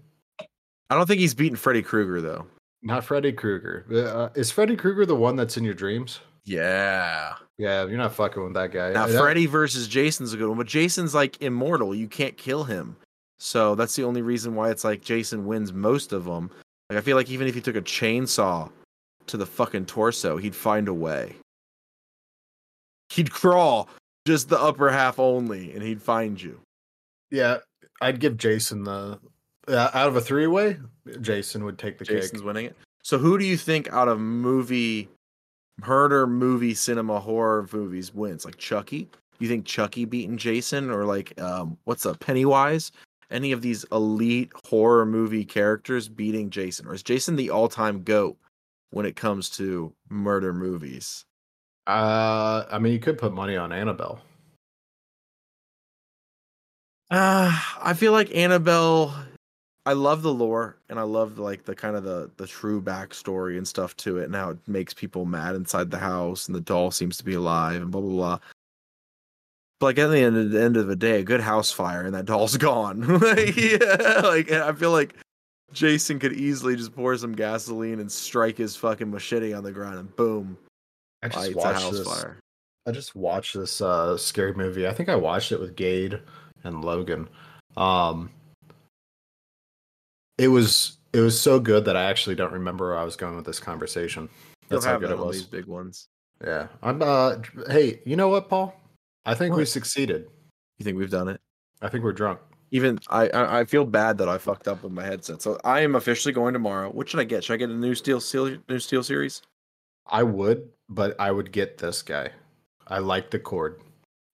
[0.89, 2.45] I don't think he's beaten Freddy Krueger though.
[2.81, 3.85] not Freddy Krueger.
[3.91, 6.19] Uh, is Freddy Krueger the one that's in your dreams?
[6.45, 7.35] Yeah.
[7.59, 8.91] Yeah, you're not fucking with that guy.
[8.93, 11.93] Now that- Freddy versus Jason's a good one, but Jason's like immortal.
[11.93, 12.95] You can't kill him.
[13.37, 16.49] So that's the only reason why it's like Jason wins most of them.
[16.89, 18.71] Like I feel like even if he took a chainsaw
[19.27, 21.35] to the fucking torso, he'd find a way.
[23.09, 23.89] He'd crawl
[24.25, 26.59] just the upper half only, and he'd find you.
[27.31, 27.57] Yeah,
[28.01, 29.19] I'd give Jason the
[29.67, 30.77] uh, out of a three way.
[31.21, 32.45] Jason would take the Jason's cake.
[32.45, 32.75] winning it.
[33.03, 35.09] So who do you think out of movie
[35.85, 38.45] murder movie cinema horror movies wins?
[38.45, 39.09] Like Chucky?
[39.39, 42.91] You think Chucky beating Jason or like um what's up Pennywise?
[43.31, 46.87] Any of these elite horror movie characters beating Jason?
[46.87, 48.37] Or is Jason the all-time goat
[48.89, 51.25] when it comes to murder movies?
[51.89, 54.19] Uh, I mean, you could put money on Annabelle.
[57.09, 59.15] Uh, I feel like Annabelle.
[59.87, 63.57] I love the lore and I love like the kind of the the true backstory
[63.57, 66.61] and stuff to it and how it makes people mad inside the house and the
[66.61, 68.39] doll seems to be alive and blah blah blah.
[69.79, 72.03] But like at the end of the end of the day, a good house fire
[72.03, 73.01] and that doll's gone.
[73.19, 75.15] like, yeah, like I feel like
[75.73, 79.97] Jason could easily just pour some gasoline and strike his fucking machete on the ground
[79.97, 80.55] and boom,
[81.23, 82.07] I just watched this.
[82.07, 82.39] fire.
[82.85, 84.87] I just watched this uh scary movie.
[84.87, 86.19] I think I watched it with Gade
[86.63, 87.27] and Logan.
[87.77, 88.29] Um
[90.37, 93.35] it was it was so good that I actually don't remember where I was going
[93.35, 94.29] with this conversation.
[94.69, 95.37] You'll That's how good it was.
[95.37, 96.07] these big ones.
[96.45, 96.67] Yeah.
[96.81, 97.37] I'm uh
[97.69, 98.73] hey, you know what, Paul?
[99.25, 99.67] I think we What?
[99.67, 100.29] succeeded.
[100.77, 101.41] You think we've done it?
[101.81, 102.39] I think we're drunk.
[102.71, 105.41] even I, I I feel bad that I fucked up with my headset.
[105.41, 106.89] So I am officially going tomorrow.
[106.89, 107.43] What should I get?
[107.43, 109.41] Should I get a new Steel Steel new SteelSeries?
[110.07, 112.31] I would, but I would get this guy.
[112.87, 113.81] I like the cord.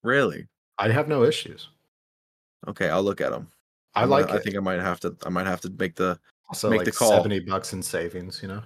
[0.03, 0.47] Really?
[0.78, 1.70] I have no issues.
[2.68, 3.47] Okay, I'll look at them.
[3.93, 4.43] I like I it.
[4.43, 5.16] think I might have to.
[5.26, 7.12] I might have to make the also make like the call.
[7.12, 8.62] 70 bucks in savings, you know?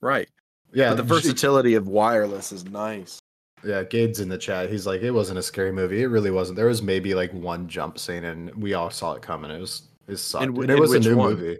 [0.00, 0.28] right.
[0.72, 3.20] Yeah, but the versatility of wireless is nice.
[3.62, 4.68] Yeah, Gade's in the chat.
[4.68, 6.02] He's like, it wasn't a scary movie.
[6.02, 6.56] It really wasn't.
[6.56, 9.50] There was maybe like one jump scene, and we all saw it coming.
[9.52, 10.44] It was it sucked.
[10.56, 11.30] wh- And it was a new one?
[11.30, 11.58] movie.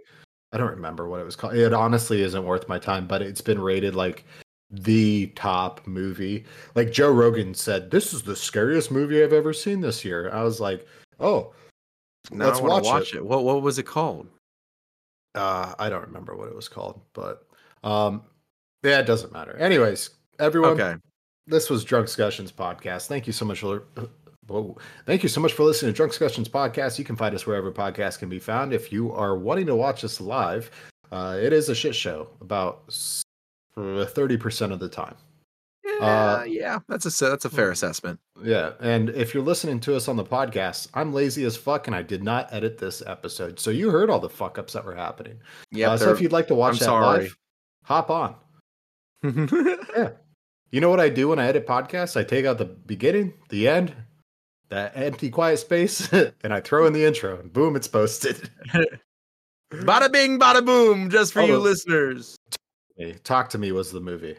[0.51, 1.55] I don't remember what it was called.
[1.55, 4.25] It honestly isn't worth my time, but it's been rated like
[4.71, 6.45] the top movie.
[6.75, 10.29] Like Joe Rogan said, this is the scariest movie I've ever seen this year.
[10.31, 10.85] I was like,
[11.19, 11.53] oh,
[12.31, 13.17] Now let's watch, watch it.
[13.17, 13.25] it.
[13.25, 14.27] What what was it called?
[15.35, 17.45] Uh, I don't remember what it was called, but
[17.83, 18.23] um,
[18.83, 19.55] yeah, it doesn't matter.
[19.57, 20.95] Anyways, everyone, Okay.
[21.45, 23.07] this was Drunkscussions podcast.
[23.07, 23.83] Thank you so much for
[24.47, 24.77] whoa.
[25.05, 26.97] thank you so much for listening to Drunkscussions podcast.
[26.97, 28.73] You can find us wherever podcasts can be found.
[28.73, 30.71] If you are wanting to watch us live,
[31.11, 32.83] uh, it is a shit show about
[33.77, 35.15] thirty percent of the time.
[35.83, 38.19] Yeah, Uh, yeah, that's a that's a fair assessment.
[38.43, 41.95] Yeah, and if you're listening to us on the podcast, I'm lazy as fuck, and
[41.95, 44.95] I did not edit this episode, so you heard all the fuck ups that were
[44.95, 45.39] happening.
[45.71, 47.23] Yeah, uh, so if you'd like to watch I'm that sorry.
[47.23, 47.37] live,
[47.83, 48.35] hop on.
[49.95, 50.09] Yeah.
[50.71, 52.17] You know what I do when I edit podcasts?
[52.19, 53.93] I take out the beginning, the end,
[54.69, 56.11] that empty quiet space,
[56.43, 58.49] and I throw in the intro, and boom, it's posted.
[59.71, 62.35] bada bing, bada boom, just for you listeners.
[62.97, 64.35] Hey, Talk to Me was the movie.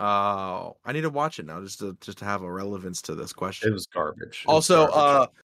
[0.00, 3.14] Oh, I need to watch it now just to just to have a relevance to
[3.14, 3.68] this question.
[3.68, 4.42] It was garbage.
[4.44, 5.28] It was also garbage.
[5.28, 5.42] uh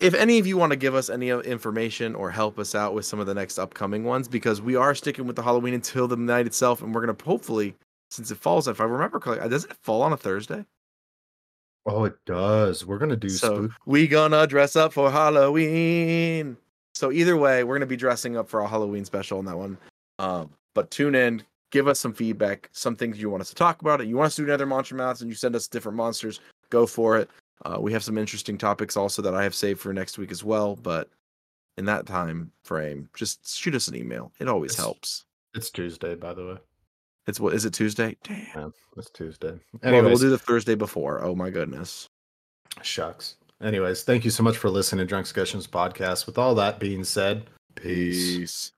[0.00, 3.04] if any of you want to give us any information or help us out with
[3.04, 6.16] some of the next upcoming ones because we are sticking with the halloween until the
[6.16, 7.74] night itself and we're going to hopefully
[8.10, 10.64] since it falls if i remember correctly does it fall on a thursday
[11.86, 12.84] oh, it does.
[12.84, 13.72] We're gonna do so spook.
[13.86, 16.56] we gonna dress up for halloween
[16.94, 19.56] so either way we're going to be dressing up for our halloween special on that
[19.56, 19.78] one
[20.18, 23.80] um but tune in give us some feedback some things you want us to talk
[23.82, 25.96] about It you want us to do another monster mouths and you send us different
[25.96, 26.40] monsters
[26.70, 27.28] go for it
[27.64, 30.42] uh, we have some interesting topics also that i have saved for next week as
[30.44, 31.08] well but
[31.76, 36.14] in that time frame just shoot us an email it always It's- helps It's Tuesday,
[36.14, 36.56] by the way.
[37.26, 39.58] it's what is it tuesday damn Yeah, it's Tuesday.
[39.82, 42.08] well, we'll do the thursday before oh my goodness
[42.82, 43.36] shucks.
[43.60, 46.26] Anyways, thank you so much for listening to Drunkscussions podcast.
[46.26, 47.42] With all that being said,
[47.74, 48.36] peace.
[48.36, 48.72] peace